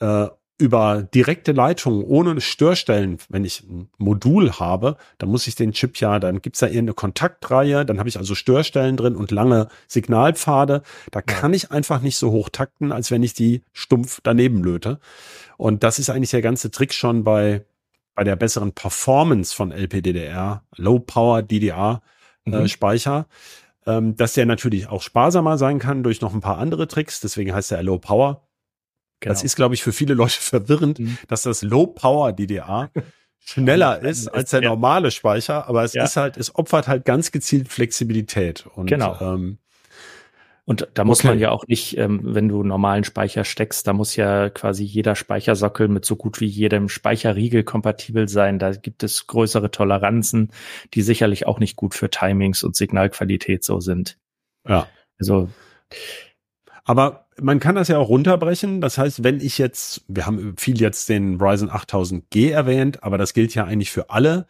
[0.00, 0.28] äh,
[0.58, 6.00] über direkte Leitung ohne Störstellen, wenn ich ein Modul habe, dann muss ich den Chip
[6.00, 10.82] ja, dann gibt's da irgendeine Kontaktreihe, dann habe ich also Störstellen drin und lange Signalpfade.
[11.10, 14.98] Da kann ich einfach nicht so hoch takten, als wenn ich die stumpf daneben löte.
[15.58, 17.64] Und das ist eigentlich der ganze Trick schon bei,
[18.14, 22.00] bei der besseren Performance von LPDDR, Low Power DDR
[22.46, 22.68] äh, mhm.
[22.68, 23.26] Speicher,
[23.86, 27.20] ähm, dass der natürlich auch sparsamer sein kann durch noch ein paar andere Tricks.
[27.20, 28.45] Deswegen heißt er Low Power.
[29.20, 29.32] Genau.
[29.32, 31.18] Das ist, glaube ich, für viele Leute verwirrend, mhm.
[31.28, 32.90] dass das Low Power DDR
[33.40, 36.04] schneller ist als der normale Speicher, aber es ja.
[36.04, 38.66] ist halt, es opfert halt ganz gezielt Flexibilität.
[38.74, 39.16] Und, genau.
[39.20, 39.58] Ähm,
[40.68, 41.28] und da muss okay.
[41.28, 45.14] man ja auch nicht, ähm, wenn du normalen Speicher steckst, da muss ja quasi jeder
[45.14, 48.58] Speichersockel mit so gut wie jedem Speicherriegel kompatibel sein.
[48.58, 50.50] Da gibt es größere Toleranzen,
[50.92, 54.18] die sicherlich auch nicht gut für Timings und Signalqualität so sind.
[54.68, 54.88] Ja.
[55.20, 55.48] Also.
[56.84, 58.80] Aber man kann das ja auch runterbrechen.
[58.80, 63.34] Das heißt, wenn ich jetzt, wir haben viel jetzt den Ryzen 8000G erwähnt, aber das
[63.34, 64.46] gilt ja eigentlich für alle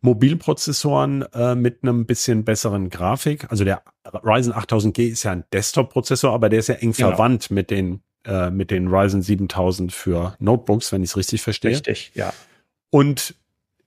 [0.00, 3.50] Mobilprozessoren äh, mit einem bisschen besseren Grafik.
[3.50, 3.82] Also der
[4.24, 7.10] Ryzen 8000G ist ja ein Desktop-Prozessor, aber der ist ja eng genau.
[7.10, 11.72] verwandt mit den äh, mit den Ryzen 7000 für Notebooks, wenn ich es richtig verstehe.
[11.72, 12.32] Richtig, ja.
[12.90, 13.34] Und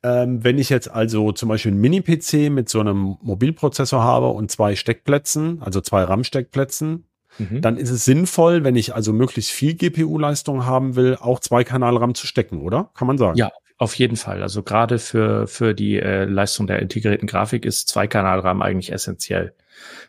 [0.02, 4.50] ähm, wenn ich jetzt also zum Beispiel einen Mini-PC mit so einem Mobilprozessor habe und
[4.50, 7.04] zwei Steckplätzen, also zwei RAM-Steckplätzen,
[7.38, 7.62] Mhm.
[7.62, 12.16] dann ist es sinnvoll, wenn ich also möglichst viel GPU-Leistung haben will, auch zwei Kanal-RAM
[12.16, 12.90] zu stecken, oder?
[12.96, 13.38] Kann man sagen.
[13.38, 14.42] Ja, auf jeden Fall.
[14.42, 19.54] Also gerade für, für die äh, Leistung der integrierten Grafik ist Zweikanal-RAM eigentlich essentiell.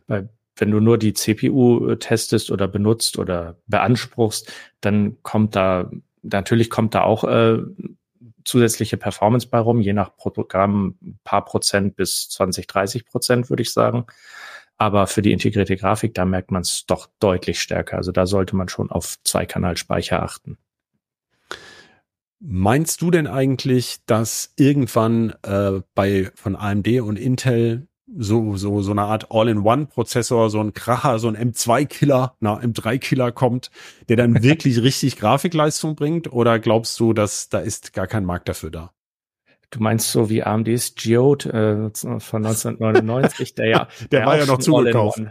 [0.08, 5.90] Weil wenn du nur die CPU testest oder benutzt oder beanspruchst, dann kommt da,
[6.22, 7.58] natürlich kommt da auch äh,
[8.44, 13.62] zusätzliche Performance bei rum, je nach Programm ein paar Prozent bis 20, 30 Prozent, würde
[13.62, 14.06] ich sagen.
[14.80, 17.98] Aber für die integrierte Grafik, da merkt man es doch deutlich stärker.
[17.98, 20.56] Also da sollte man schon auf Zweikanalspeicher achten.
[22.38, 28.92] Meinst du denn eigentlich, dass irgendwann äh, bei von AMD und Intel so so so
[28.92, 33.70] eine Art All-in-One-Prozessor, so ein Kracher, so ein M2-Killer, na M3-Killer kommt,
[34.08, 36.32] der dann wirklich richtig Grafikleistung bringt?
[36.32, 38.92] Oder glaubst du, dass da ist gar kein Markt dafür da?
[39.70, 44.46] Du meinst so wie AMDs Geode äh, von 1999, der ja, der, der war ja
[44.46, 45.22] noch zugekauft.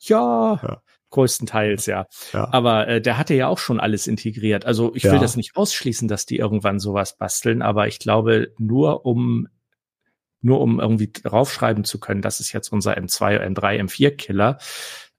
[0.00, 2.06] ja, ja, größtenteils ja.
[2.32, 2.48] ja.
[2.52, 4.64] Aber äh, der hatte ja auch schon alles integriert.
[4.64, 9.04] Also ich will das nicht ausschließen, dass die irgendwann sowas basteln, aber ich glaube nur
[9.04, 9.48] um
[10.42, 14.58] nur um irgendwie draufschreiben zu können, das ist jetzt unser M2, M3, M4 Killer.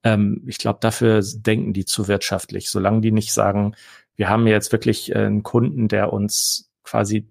[0.03, 2.71] Ähm, ich glaube, dafür denken die zu wirtschaftlich.
[2.71, 3.75] Solange die nicht sagen,
[4.15, 7.29] wir haben jetzt wirklich äh, einen Kunden, der uns quasi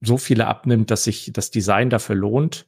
[0.00, 2.66] so viele abnimmt, dass sich das Design dafür lohnt,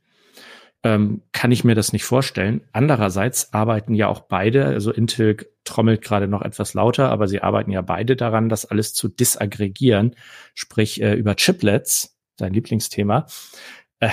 [0.84, 2.62] ähm, kann ich mir das nicht vorstellen.
[2.72, 7.70] Andererseits arbeiten ja auch beide, also Intel trommelt gerade noch etwas lauter, aber sie arbeiten
[7.70, 10.14] ja beide daran, das alles zu disaggregieren,
[10.54, 13.26] sprich äh, über Chiplets, dein Lieblingsthema.
[14.00, 14.10] Äh,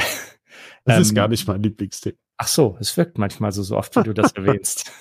[0.86, 2.18] das ähm, ist gar nicht mein Lieblingsthema.
[2.38, 4.92] Ach so, es wirkt manchmal so, so oft, wie du das erwähnst.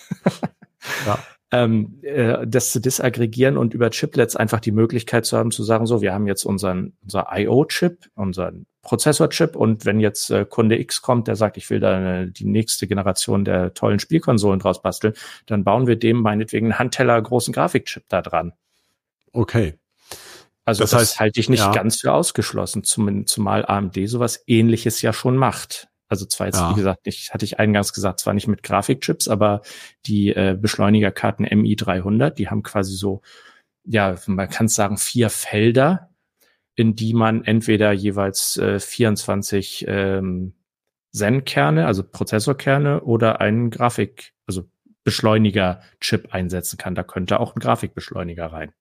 [1.06, 1.18] ja
[1.55, 5.86] ähm, äh, das zu disaggregieren und über Chiplets einfach die Möglichkeit zu haben, zu sagen,
[5.86, 11.00] so, wir haben jetzt unseren, unser IO-Chip, unseren Prozessor-Chip und wenn jetzt äh, Kunde X
[11.00, 15.14] kommt, der sagt, ich will da eine, die nächste Generation der tollen Spielkonsolen draus basteln,
[15.46, 18.52] dann bauen wir dem meinetwegen einen Handteller großen Grafikchip da dran.
[19.32, 19.78] Okay.
[20.64, 21.72] Also das, das heißt, halte ich nicht ja.
[21.72, 25.88] ganz für ausgeschlossen, zum, zumal AMD sowas ähnliches ja schon macht.
[26.09, 26.70] Also zwar jetzt, ja.
[26.70, 29.62] wie gesagt, ich hatte ich eingangs gesagt, zwar nicht mit Grafikchips, aber
[30.07, 33.22] die äh, Beschleunigerkarten MI300, die haben quasi so,
[33.84, 36.11] ja, man kann es sagen, vier Felder,
[36.74, 40.55] in die man entweder jeweils äh, 24 ähm,
[41.12, 44.64] Zen-Kerne, also Prozessorkerne oder einen Grafik, also
[45.05, 46.94] Beschleuniger-Chip einsetzen kann.
[46.94, 48.72] Da könnte auch ein Grafikbeschleuniger rein.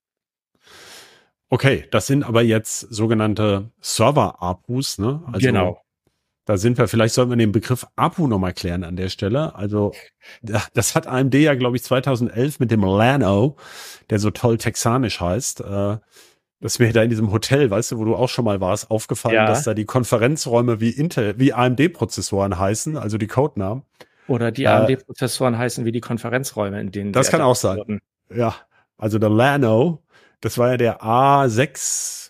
[1.50, 5.22] Okay, das sind aber jetzt sogenannte Server-APUs, ne?
[5.28, 5.84] Also genau.
[6.46, 9.56] Da sind wir, vielleicht sollten wir den Begriff APU nochmal klären an der Stelle.
[9.56, 9.94] Also,
[10.42, 13.56] das hat AMD ja, glaube ich, 2011 mit dem Lano,
[14.10, 15.98] der so toll texanisch heißt, äh,
[16.64, 18.90] das ist mir da in diesem Hotel, weißt du, wo du auch schon mal warst,
[18.90, 19.46] aufgefallen, ja.
[19.46, 23.84] dass da die Konferenzräume wie Intel, wie AMD-Prozessoren heißen, also die Codenamen.
[24.30, 27.80] Oder die äh, AMD-Prozessoren heißen wie die Konferenzräume, in denen Das kann auch sein.
[27.80, 28.00] Wurden.
[28.34, 28.56] Ja,
[28.98, 30.04] also der Lano,
[30.40, 32.23] das war ja der A6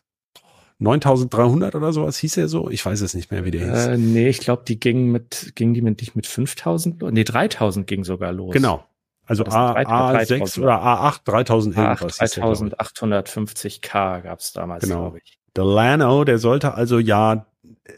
[0.84, 2.70] 9300 oder sowas hieß er so.
[2.70, 3.88] Ich weiß es nicht mehr, wie der hieß.
[3.88, 7.02] Äh, nee, ich glaube, die gingen mit, gingen die mit, nicht mit 5000?
[7.12, 8.54] Nee, 3000 ging sogar los.
[8.54, 8.84] Genau.
[9.26, 12.20] Also A, A6 oder A8, 3000 irgendwas.
[12.20, 15.02] 3850K gab es damals, genau.
[15.02, 15.40] glaube ich.
[15.56, 17.46] Der Lano, der sollte also ja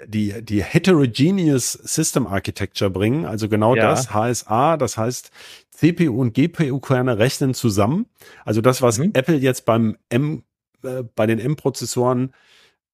[0.05, 3.89] die, die Heterogeneous System Architecture bringen, also genau ja.
[3.89, 5.31] das, HSA, das heißt
[5.71, 8.05] CPU und GPU-Kerne rechnen zusammen.
[8.43, 9.11] Also das, was mhm.
[9.13, 10.43] Apple jetzt beim M,
[10.83, 12.33] äh, bei den M-Prozessoren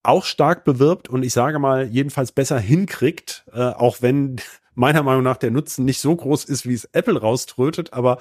[0.04, 4.38] auch stark bewirbt und ich sage mal, jedenfalls besser hinkriegt, äh, auch wenn
[4.74, 8.20] meiner Meinung nach der Nutzen nicht so groß ist, wie es Apple rauströtet, aber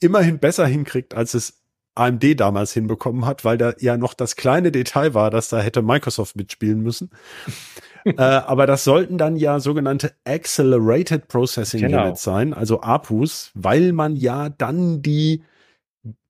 [0.00, 1.60] immerhin besser hinkriegt, als es
[1.94, 5.82] AMD damals hinbekommen hat, weil da ja noch das kleine Detail war, dass da hätte
[5.82, 7.10] Microsoft mitspielen müssen.
[8.04, 12.06] äh, aber das sollten dann ja sogenannte Accelerated Processing genau.
[12.06, 15.42] Units sein, also APUs, weil man ja dann die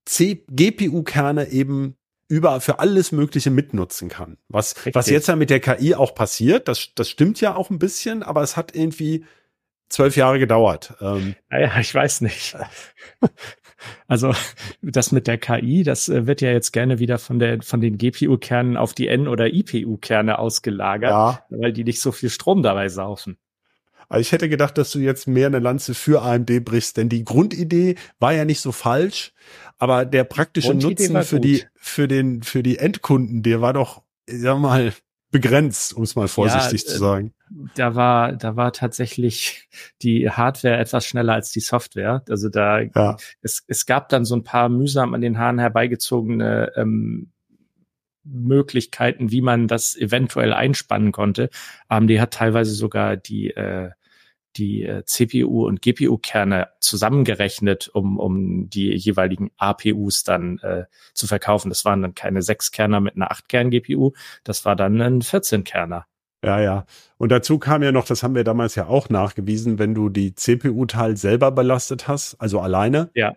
[0.06, 1.96] GPU-Kerne eben
[2.30, 4.38] über für alles Mögliche mitnutzen kann.
[4.48, 7.80] Was, was jetzt ja mit der KI auch passiert, das, das stimmt ja auch ein
[7.80, 9.24] bisschen, aber es hat irgendwie
[9.88, 10.94] zwölf Jahre gedauert.
[11.00, 12.56] Ähm, naja, ich weiß nicht.
[14.06, 14.32] Also
[14.82, 17.98] das mit der KI, das äh, wird ja jetzt gerne wieder von der von den
[17.98, 21.44] GPU-Kernen auf die N- oder IPU-Kerne ausgelagert, ja.
[21.48, 23.38] weil die nicht so viel Strom dabei saufen.
[24.10, 27.24] Also ich hätte gedacht, dass du jetzt mehr eine Lanze für AMD brichst, denn die
[27.24, 29.32] Grundidee war ja nicht so falsch,
[29.78, 34.58] aber der praktische Nutzen für die für den für die Endkunden, der war doch, sag
[34.58, 34.92] mal,
[35.30, 37.34] begrenzt, um es mal vorsichtig ja, zu sagen.
[37.76, 39.68] Da war, da war tatsächlich
[40.02, 42.24] die Hardware etwas schneller als die Software.
[42.28, 43.16] Also da, ja.
[43.42, 47.30] es, es gab dann so ein paar mühsam an den Haaren herbeigezogene ähm,
[48.24, 51.48] Möglichkeiten, wie man das eventuell einspannen konnte.
[51.88, 53.90] AMD hat teilweise sogar die äh,
[54.56, 60.84] die äh, CPU und GPU-Kerne zusammengerechnet, um, um die jeweiligen APUs dann äh,
[61.14, 61.68] zu verkaufen.
[61.68, 64.12] Das waren dann keine sechs Kerner mit einer acht Kern GPU,
[64.44, 66.06] das war dann ein 14 Kerner.
[66.42, 66.86] Ja, ja.
[67.18, 70.34] Und dazu kam ja noch, das haben wir damals ja auch nachgewiesen, wenn du die
[70.34, 73.10] CPU-Teil selber belastet hast, also alleine.
[73.14, 73.34] Ja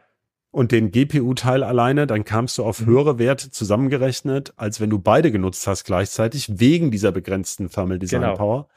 [0.53, 2.85] und den GPU-Teil alleine, dann kamst du auf mhm.
[2.85, 8.21] höhere Werte zusammengerechnet, als wenn du beide genutzt hast gleichzeitig, wegen dieser begrenzten Thermal Design
[8.21, 8.35] genau.
[8.35, 8.67] Power.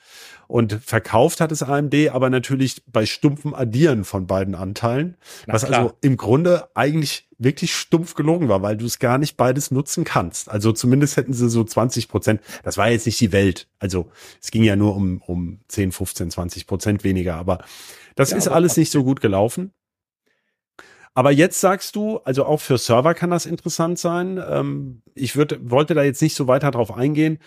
[0.48, 5.66] Und verkauft hat es AMD aber natürlich bei stumpfem Addieren von beiden Anteilen, Na, was
[5.66, 5.82] klar.
[5.82, 10.04] also im Grunde eigentlich wirklich stumpf gelogen war, weil du es gar nicht beides nutzen
[10.04, 10.50] kannst.
[10.50, 12.40] Also zumindest hätten sie so 20 Prozent.
[12.62, 13.68] Das war jetzt nicht die Welt.
[13.80, 14.08] Also
[14.40, 17.34] es ging ja nur um, um 10, 15, 20 Prozent weniger.
[17.34, 17.58] Aber
[18.14, 19.72] das ja, ist aber alles nicht so gut gelaufen.
[21.16, 24.38] Aber jetzt sagst du, also auch für Server kann das interessant sein.
[24.50, 27.38] Ähm, ich würde, wollte da jetzt nicht so weiter drauf eingehen,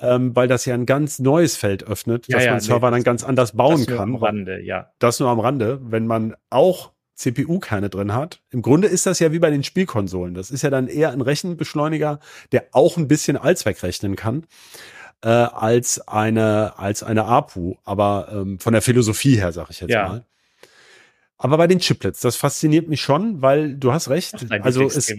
[0.00, 2.96] ähm, weil das ja ein ganz neues Feld öffnet, ja, dass ja, man Server nee,
[2.96, 4.08] dann ganz anders bauen das kann.
[4.08, 4.90] Nur am Rande, ja.
[4.98, 8.42] Das nur am Rande, wenn man auch CPU-Kerne drin hat.
[8.50, 10.34] Im Grunde ist das ja wie bei den Spielkonsolen.
[10.34, 12.18] Das ist ja dann eher ein Rechenbeschleuniger,
[12.50, 14.46] der auch ein bisschen Allzweck rechnen kann.
[15.24, 19.92] Äh, als eine als eine APU, aber ähm, von der Philosophie her sage ich jetzt
[19.92, 20.08] ja.
[20.08, 20.26] mal.
[21.42, 24.46] Aber bei den Chiplets, das fasziniert mich schon, weil du hast recht.
[24.62, 25.12] Also es,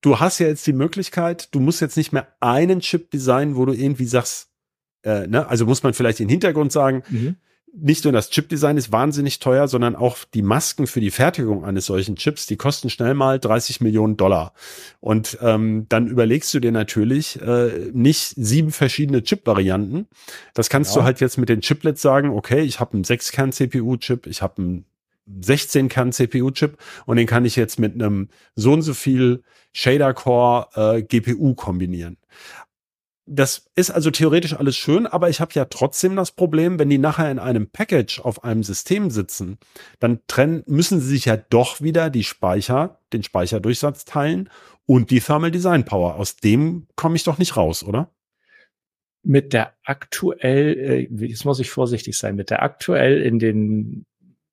[0.00, 3.66] du hast ja jetzt die Möglichkeit, du musst jetzt nicht mehr einen Chip designen, wo
[3.66, 4.48] du irgendwie sagst,
[5.04, 7.36] äh, ne, also muss man vielleicht den Hintergrund sagen, mhm.
[7.72, 11.86] nicht nur das Chip-Design ist wahnsinnig teuer, sondern auch die Masken für die Fertigung eines
[11.86, 14.54] solchen Chips, die kosten schnell mal 30 Millionen Dollar.
[14.98, 20.08] Und ähm, dann überlegst du dir natürlich äh, nicht sieben verschiedene Chip-Varianten.
[20.52, 21.02] Das kannst genau.
[21.02, 24.89] du halt jetzt mit den Chiplets sagen, okay, ich habe einen 6-Kern-CPU-Chip, ich habe einen
[25.26, 29.42] 16 Kern CPU-Chip und den kann ich jetzt mit einem so und so viel
[29.72, 32.16] Shader-Core äh, GPU kombinieren.
[33.32, 36.98] Das ist also theoretisch alles schön, aber ich habe ja trotzdem das Problem, wenn die
[36.98, 39.58] nachher in einem Package auf einem System sitzen,
[40.00, 44.50] dann trennen, müssen sie sich ja doch wieder die Speicher, den Speicherdurchsatz teilen
[44.84, 46.16] und die Thermal Design Power.
[46.16, 48.10] Aus dem komme ich doch nicht raus, oder?
[49.22, 54.06] Mit der aktuell, äh, jetzt muss ich vorsichtig sein, mit der aktuell in den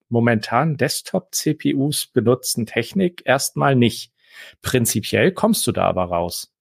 [0.09, 4.11] momentan Desktop-CPUs benutzten Technik erstmal nicht.
[4.61, 6.53] Prinzipiell kommst du da aber raus.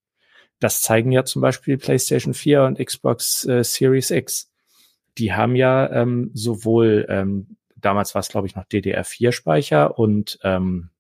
[0.59, 4.51] Das zeigen ja zum Beispiel PlayStation 4 und Xbox äh, Series X.
[5.19, 10.91] Die haben ja ähm, sowohl, ähm, damals war es glaube ich noch DDR4-Speicher und ähm,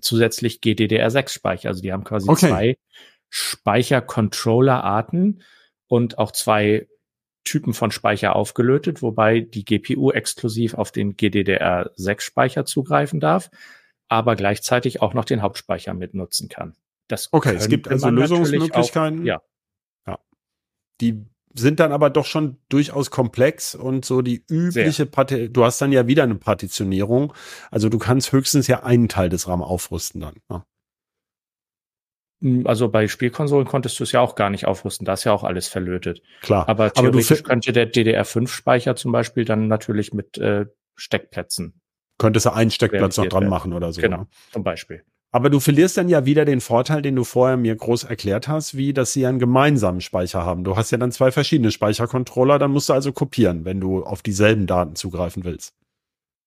[0.00, 1.68] zusätzlich GDDR6-Speicher.
[1.68, 2.48] Also die haben quasi okay.
[2.48, 2.78] zwei
[3.28, 5.42] Speichercontroller-Arten
[5.86, 6.88] und auch zwei
[7.48, 13.50] Typen von Speicher aufgelötet, wobei die GPU exklusiv auf den GDDR6-Speicher zugreifen darf,
[14.08, 16.74] aber gleichzeitig auch noch den Hauptspeicher mitnutzen kann.
[17.08, 19.20] Das okay, es gibt also Lösungsmöglichkeiten.
[19.20, 19.42] Auch, ja.
[20.06, 20.18] ja.
[21.00, 21.24] Die
[21.54, 25.92] sind dann aber doch schon durchaus komplex und so die übliche Parti du hast dann
[25.92, 27.32] ja wieder eine Partitionierung.
[27.70, 30.34] Also du kannst höchstens ja einen Teil des RAM aufrüsten dann.
[30.48, 30.62] Ne?
[32.40, 35.32] Hm, also bei Spielkonsolen konntest du es ja auch gar nicht aufrüsten, da ist ja
[35.32, 36.22] auch alles verlötet.
[36.42, 36.68] Klar.
[36.68, 40.66] Aber theoretisch aber könnte der DDR5-Speicher zum Beispiel dann natürlich mit äh,
[40.96, 41.80] Steckplätzen.
[42.18, 44.00] Könntest du einen Steckplatz noch dran machen oder so.
[44.00, 44.26] Genau, ne?
[44.50, 45.04] zum Beispiel.
[45.30, 48.76] Aber du verlierst dann ja wieder den Vorteil, den du vorher mir groß erklärt hast,
[48.76, 50.64] wie, dass sie einen gemeinsamen Speicher haben.
[50.64, 54.22] Du hast ja dann zwei verschiedene Speichercontroller, dann musst du also kopieren, wenn du auf
[54.22, 55.74] dieselben Daten zugreifen willst.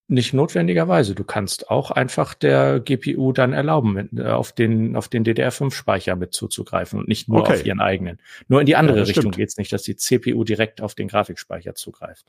[0.08, 1.14] Nicht notwendigerweise.
[1.14, 6.34] Du kannst auch einfach der GPU dann erlauben, äh, auf den, auf den DDR5-Speicher mit
[6.34, 7.54] zuzugreifen und nicht nur okay.
[7.54, 8.18] auf ihren eigenen.
[8.48, 11.08] Nur in die andere ja, Richtung geht es nicht, dass die CPU direkt auf den
[11.08, 12.26] Grafikspeicher zugreift.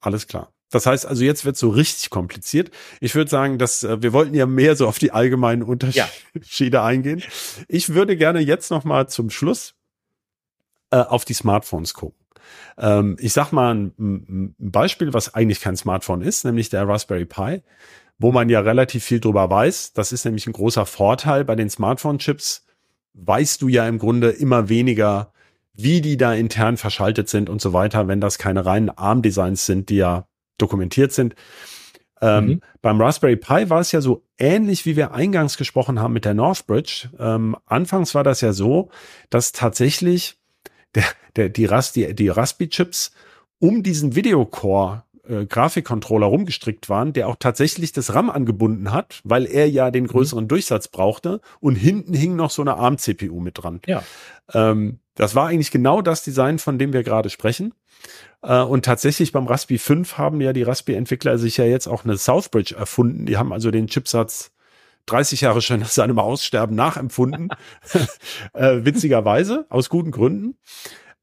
[0.00, 0.52] Alles klar.
[0.70, 2.70] Das heißt also, jetzt wird so richtig kompliziert.
[3.00, 6.84] Ich würde sagen, dass äh, wir wollten ja mehr so auf die allgemeinen Unterschiede ja.
[6.84, 7.22] eingehen.
[7.68, 9.74] Ich würde gerne jetzt noch mal zum Schluss
[10.90, 12.25] äh, auf die Smartphones gucken.
[12.78, 17.24] Ähm, ich sag mal ein, ein, Beispiel, was eigentlich kein Smartphone ist, nämlich der Raspberry
[17.24, 17.62] Pi,
[18.18, 19.92] wo man ja relativ viel drüber weiß.
[19.92, 22.66] Das ist nämlich ein großer Vorteil bei den Smartphone-Chips.
[23.14, 25.32] Weißt du ja im Grunde immer weniger,
[25.74, 29.90] wie die da intern verschaltet sind und so weiter, wenn das keine reinen ARM-Designs sind,
[29.90, 30.26] die ja
[30.58, 31.34] dokumentiert sind.
[32.20, 32.60] Ähm, mhm.
[32.80, 36.34] Beim Raspberry Pi war es ja so ähnlich, wie wir eingangs gesprochen haben mit der
[36.34, 37.10] Northbridge.
[37.18, 38.90] Ähm, anfangs war das ja so,
[39.28, 40.38] dass tatsächlich
[40.96, 41.04] der,
[41.36, 43.12] der, die, Ras, die, die Raspi-Chips
[43.58, 49.46] um diesen Videocore äh, Grafikcontroller rumgestrickt waren, der auch tatsächlich das RAM angebunden hat, weil
[49.46, 50.08] er ja den mhm.
[50.08, 50.48] größeren mhm.
[50.48, 53.80] Durchsatz brauchte und hinten hing noch so eine ARM-CPU mit dran.
[53.86, 54.02] Ja.
[54.52, 57.72] Ähm, das war eigentlich genau das Design, von dem wir gerade sprechen.
[58.42, 62.16] Äh, und tatsächlich beim Raspi 5 haben ja die Raspi-Entwickler sich ja jetzt auch eine
[62.16, 63.26] Southbridge erfunden.
[63.26, 64.52] Die haben also den Chipsatz
[65.06, 67.48] 30 Jahre schon nach seinem Aussterben nachempfunden.
[68.52, 70.58] äh, witzigerweise, aus guten Gründen.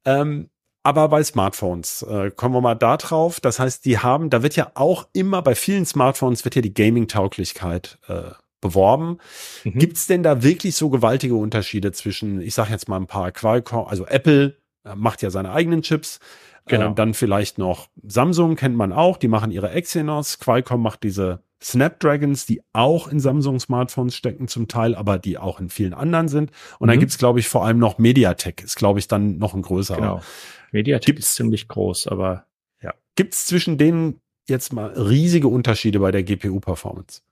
[0.04, 0.50] Ähm,
[0.82, 3.40] aber bei Smartphones äh, kommen wir mal da drauf.
[3.40, 6.74] Das heißt, die haben, da wird ja auch immer bei vielen Smartphones wird ja die
[6.74, 9.18] Gaming-Tauglichkeit äh, beworben.
[9.64, 9.78] Mhm.
[9.78, 13.32] Gibt es denn da wirklich so gewaltige Unterschiede zwischen, ich sage jetzt mal ein paar
[13.32, 16.20] Qualcomm, also Apple äh, macht ja seine eigenen Chips.
[16.66, 16.90] Genau.
[16.90, 20.38] Äh, dann vielleicht noch Samsung kennt man auch, die machen ihre Exynos.
[20.38, 25.70] Qualcomm macht diese Snapdragons, die auch in Samsung-Smartphones stecken zum Teil, aber die auch in
[25.70, 26.50] vielen anderen sind.
[26.78, 26.90] Und mhm.
[26.92, 29.96] dann gibt's, glaube ich, vor allem noch Mediatek, ist, glaube ich, dann noch ein größerer.
[29.96, 30.20] Genau.
[30.72, 32.46] Mediatek gibt's, ist ziemlich groß, aber
[32.82, 32.92] ja.
[33.16, 37.22] Gibt's zwischen denen jetzt mal riesige Unterschiede bei der GPU-Performance?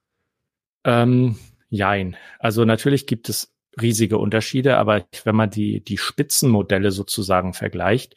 [0.85, 1.37] Ähm,
[1.68, 2.16] jein.
[2.39, 8.16] Also natürlich gibt es riesige Unterschiede, aber wenn man die, die Spitzenmodelle sozusagen vergleicht,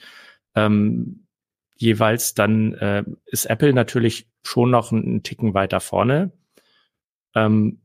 [0.56, 1.25] ähm,
[1.76, 6.32] jeweils, dann äh, ist Apple natürlich schon noch einen Ticken weiter vorne.
[7.34, 7.82] Ähm,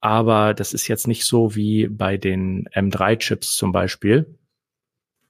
[0.00, 4.38] aber das ist jetzt nicht so wie bei den M3-Chips zum Beispiel,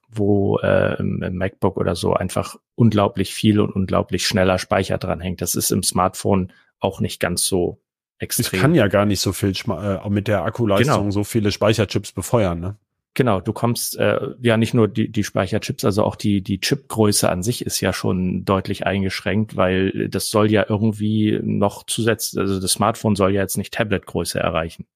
[0.09, 5.19] wo äh, im, im, MacBook oder so einfach unglaublich viel und unglaublich schneller Speicher dran
[5.19, 5.41] hängt.
[5.41, 7.81] Das ist im Smartphone auch nicht ganz so
[8.17, 8.57] extrem.
[8.57, 11.11] Ich kann ja gar nicht so viel äh, mit der Akkuleistung genau.
[11.11, 12.75] so viele Speicherchips befeuern, ne?
[13.15, 17.29] Genau, du kommst äh, ja nicht nur die, die Speicherchips, also auch die, die Chipgröße
[17.29, 22.59] an sich ist ja schon deutlich eingeschränkt, weil das soll ja irgendwie noch zusätzlich, also
[22.59, 24.87] das Smartphone soll ja jetzt nicht Tabletgröße erreichen.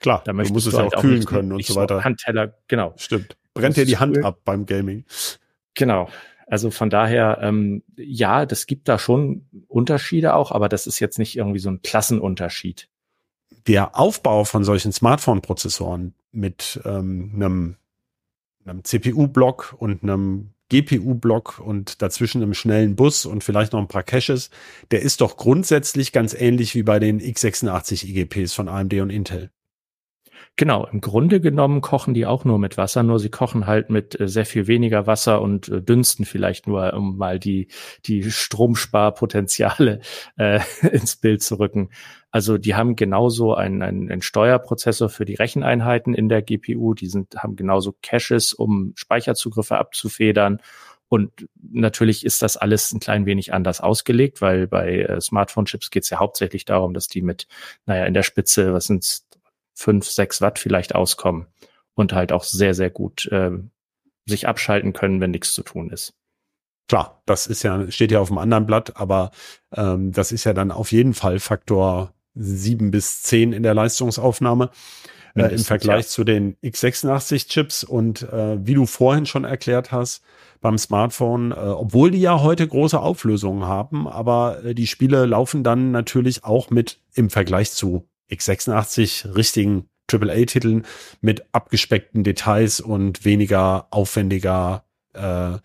[0.00, 2.04] Klar, da du musst es ja halt auch kühlen nicht, können und so weiter.
[2.04, 2.92] Handteller, genau.
[2.96, 3.36] Stimmt.
[3.54, 5.04] Brennt dir die Hand ab beim Gaming.
[5.74, 6.10] Genau.
[6.46, 11.18] Also von daher, ähm, ja, das gibt da schon Unterschiede auch, aber das ist jetzt
[11.18, 12.88] nicht irgendwie so ein Klassenunterschied
[13.66, 17.76] der Aufbau von solchen Smartphone-Prozessoren mit ähm, einem,
[18.64, 24.02] einem CPU-Block und einem GPU-Block und dazwischen einem schnellen Bus und vielleicht noch ein paar
[24.02, 24.50] Caches,
[24.90, 29.50] der ist doch grundsätzlich ganz ähnlich wie bei den x86 IGPs von AMD und Intel.
[30.56, 34.20] Genau, im Grunde genommen kochen die auch nur mit Wasser, nur sie kochen halt mit
[34.20, 37.68] äh, sehr viel weniger Wasser und äh, dünsten vielleicht nur, um mal die,
[38.04, 40.00] die Stromsparpotenziale
[40.36, 40.60] äh,
[40.92, 41.90] ins Bild zu rücken.
[42.32, 46.94] Also die haben genauso einen, einen, einen Steuerprozessor für die Recheneinheiten in der GPU.
[46.94, 50.60] Die sind, haben genauso Caches, um Speicherzugriffe abzufedern.
[51.08, 56.04] Und natürlich ist das alles ein klein wenig anders ausgelegt, weil bei äh, Smartphone-Chips geht
[56.04, 57.46] es ja hauptsächlich darum, dass die mit,
[57.84, 59.28] naja, in der Spitze, was sind's,
[59.74, 61.46] fünf, sechs Watt vielleicht auskommen
[61.94, 63.50] und halt auch sehr, sehr gut äh,
[64.26, 66.14] sich abschalten können, wenn nichts zu tun ist.
[66.88, 69.30] Klar, das ist ja, steht ja auf dem anderen Blatt, aber
[69.74, 74.70] ähm, das ist ja dann auf jeden Fall Faktor sieben bis zehn in der Leistungsaufnahme
[75.34, 76.08] äh, im Vergleich ja.
[76.08, 77.84] zu den x86-Chips.
[77.84, 80.22] Und äh, wie du vorhin schon erklärt hast,
[80.60, 85.64] beim Smartphone, äh, obwohl die ja heute große Auflösungen haben, aber äh, die Spiele laufen
[85.64, 90.86] dann natürlich auch mit im Vergleich zu x86 richtigen AAA-Titeln
[91.20, 94.84] mit abgespeckten Details und weniger aufwendiger,
[95.14, 95.58] äh,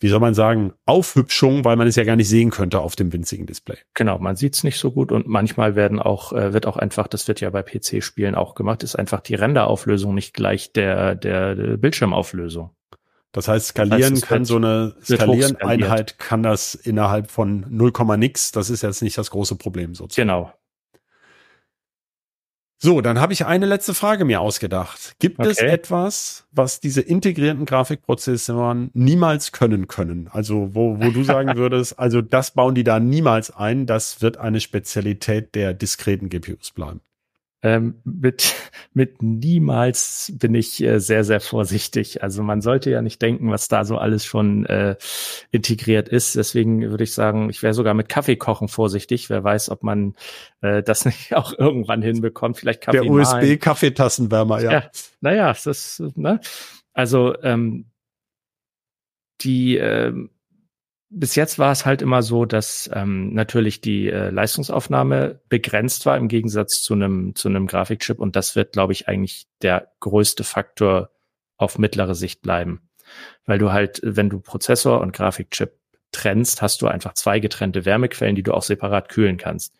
[0.00, 3.12] wie soll man sagen, Aufhübschung, weil man es ja gar nicht sehen könnte auf dem
[3.12, 3.76] winzigen Display.
[3.94, 7.08] Genau, man sieht es nicht so gut und manchmal werden auch, äh, wird auch einfach,
[7.08, 11.54] das wird ja bei PC-Spielen auch gemacht, ist einfach die Renderauflösung nicht gleich der, der,
[11.54, 12.70] der Bildschirmauflösung.
[13.32, 18.52] Das heißt, skalieren das heißt, kann so eine Skalieren-Einheit kann das innerhalb von 0, nix.
[18.52, 20.28] Das ist jetzt nicht das große Problem sozusagen.
[20.28, 20.52] Genau,
[22.78, 25.14] so, dann habe ich eine letzte Frage mir ausgedacht.
[25.18, 25.50] Gibt okay.
[25.50, 30.28] es etwas, was diese integrierten Grafikprozessoren niemals können können?
[30.30, 34.36] Also wo, wo du sagen würdest, also das bauen die da niemals ein, das wird
[34.36, 37.00] eine Spezialität der diskreten GPUs bleiben.
[37.64, 38.54] Ähm, mit,
[38.92, 42.22] mit niemals bin ich äh, sehr, sehr vorsichtig.
[42.22, 44.96] Also man sollte ja nicht denken, was da so alles schon äh,
[45.50, 46.36] integriert ist.
[46.36, 49.30] Deswegen würde ich sagen, ich wäre sogar mit Kaffeekochen vorsichtig.
[49.30, 50.14] Wer weiß, ob man
[50.60, 52.58] äh, das nicht auch irgendwann hinbekommt.
[52.58, 54.72] Vielleicht Kaffee Der USB-Kaffeetassenwärmer, ja.
[54.72, 54.90] ja.
[55.22, 56.40] Naja, das ist, ne?
[56.92, 57.86] Also ähm,
[59.40, 60.33] die ähm,
[61.16, 66.16] bis jetzt war es halt immer so, dass ähm, natürlich die äh, Leistungsaufnahme begrenzt war
[66.16, 68.18] im Gegensatz zu einem zu einem Grafikchip.
[68.18, 71.10] Und das wird, glaube ich, eigentlich der größte Faktor
[71.56, 72.88] auf mittlere Sicht bleiben,
[73.46, 75.72] weil du halt, wenn du Prozessor und Grafikchip
[76.10, 79.74] trennst, hast du einfach zwei getrennte Wärmequellen, die du auch separat kühlen kannst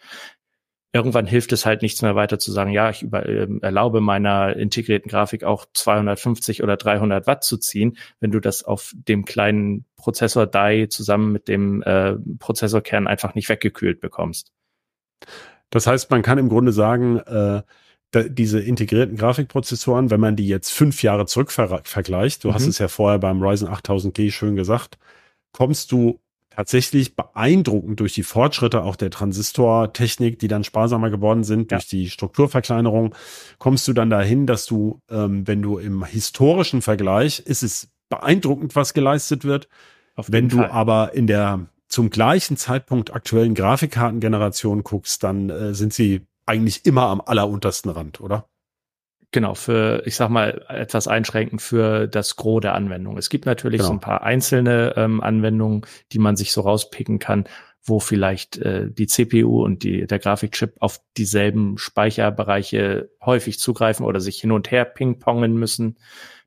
[0.95, 4.55] irgendwann hilft es halt nichts mehr weiter zu sagen, ja, ich über, äh, erlaube meiner
[4.57, 9.85] integrierten Grafik auch 250 oder 300 Watt zu ziehen, wenn du das auf dem kleinen
[9.97, 14.53] Prozessor Die zusammen mit dem äh, Prozessorkern einfach nicht weggekühlt bekommst.
[15.71, 17.63] Das heißt, man kann im Grunde sagen, äh,
[18.29, 22.55] diese integrierten Grafikprozessoren, wenn man die jetzt fünf Jahre zurück ver vergleicht, du mhm.
[22.55, 24.99] hast es ja vorher beim Ryzen 8000G schön gesagt,
[25.51, 26.21] kommst du
[26.55, 31.79] tatsächlich beeindruckend durch die Fortschritte auch der Transistortechnik, die dann sparsamer geworden sind, ja.
[31.79, 33.15] durch die Strukturverkleinerung,
[33.59, 38.77] kommst du dann dahin, dass du, ähm, wenn du im historischen Vergleich, ist es beeindruckend,
[38.77, 39.69] was geleistet wird.
[40.29, 40.71] wenn du Fall.
[40.71, 47.05] aber in der zum gleichen Zeitpunkt aktuellen Grafikkartengeneration guckst, dann äh, sind sie eigentlich immer
[47.05, 48.49] am alleruntersten Rand, oder?
[49.35, 53.19] Genau, für, ich sag mal, etwas einschränkend für das Gros der Anwendung.
[53.19, 53.89] Es gibt natürlich genau.
[53.89, 55.83] so ein paar einzelne ähm, Anwendungen,
[56.13, 57.47] die man sich so rauspicken kann,
[57.83, 64.21] wo vielleicht äh, die CPU und die, der Grafikchip auf dieselben Speicherbereiche häufig zugreifen oder
[64.21, 65.97] sich hin und her pingpongen müssen.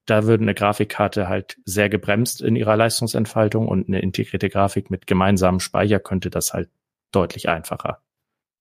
[0.06, 5.08] Da würde eine Grafikkarte halt sehr gebremst in ihrer Leistungsentfaltung und eine integrierte Grafik mit
[5.08, 6.70] gemeinsamem Speicher könnte das halt
[7.12, 8.00] deutlich einfacher.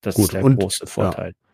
[0.01, 1.29] Das Gut, ist der und, große Vorteil.
[1.29, 1.46] Ja.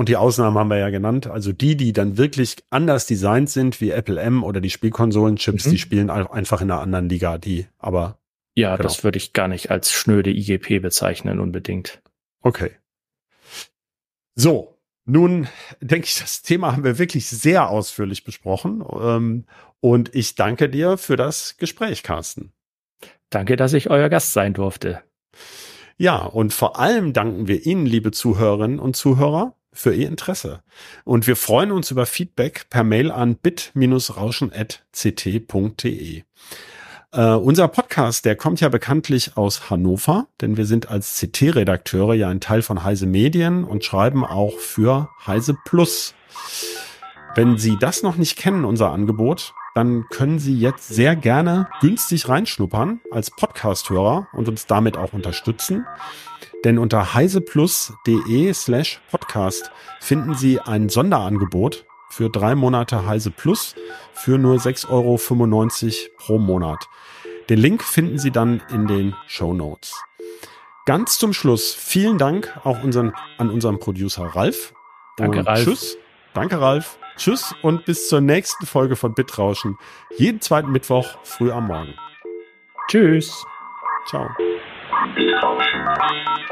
[0.00, 1.26] Und die Ausnahmen haben wir ja genannt.
[1.26, 5.70] Also die, die dann wirklich anders designt sind, wie Apple M oder die Spielkonsolen-Chips, mhm.
[5.72, 8.18] die spielen einfach in einer anderen Liga, die aber.
[8.54, 8.88] Ja, genau.
[8.88, 12.00] das würde ich gar nicht als schnöde IGP bezeichnen unbedingt.
[12.40, 12.70] Okay.
[14.36, 15.48] So, nun
[15.82, 18.82] denke ich, das Thema haben wir wirklich sehr ausführlich besprochen.
[18.98, 19.44] Ähm,
[19.80, 22.54] und ich danke dir für das Gespräch, Carsten.
[23.28, 25.02] Danke, dass ich euer Gast sein durfte.
[25.98, 30.62] Ja, und vor allem danken wir Ihnen, liebe Zuhörerinnen und Zuhörer, für Ihr Interesse.
[31.04, 36.22] Und wir freuen uns über Feedback per Mail an bit-rauschen.ct.de.
[37.12, 42.28] Uh, unser Podcast, der kommt ja bekanntlich aus Hannover, denn wir sind als CT-Redakteure ja
[42.28, 46.14] ein Teil von Heise Medien und schreiben auch für Heise Plus.
[47.34, 52.28] Wenn Sie das noch nicht kennen, unser Angebot, dann können Sie jetzt sehr gerne günstig
[52.28, 55.86] reinschnuppern als Podcast-Hörer und uns damit auch unterstützen.
[56.64, 63.74] Denn unter heiseplus.de slash podcast finden Sie ein Sonderangebot für drei Monate Heise Plus
[64.12, 65.18] für nur 6,95 Euro
[66.18, 66.86] pro Monat.
[67.48, 70.04] Den Link finden Sie dann in den Show Notes.
[70.86, 74.74] Ganz zum Schluss vielen Dank auch unseren, an unseren Producer Ralf.
[75.16, 75.64] Danke, Ralf.
[75.64, 75.98] Tschüss.
[76.34, 76.98] Danke, Ralf.
[77.16, 79.76] Tschüss und bis zur nächsten Folge von Bitrauschen.
[80.16, 81.94] Jeden zweiten Mittwoch früh am Morgen.
[82.88, 83.44] Tschüss.
[84.06, 84.28] Ciao.
[86.00, 86.50] Thank you.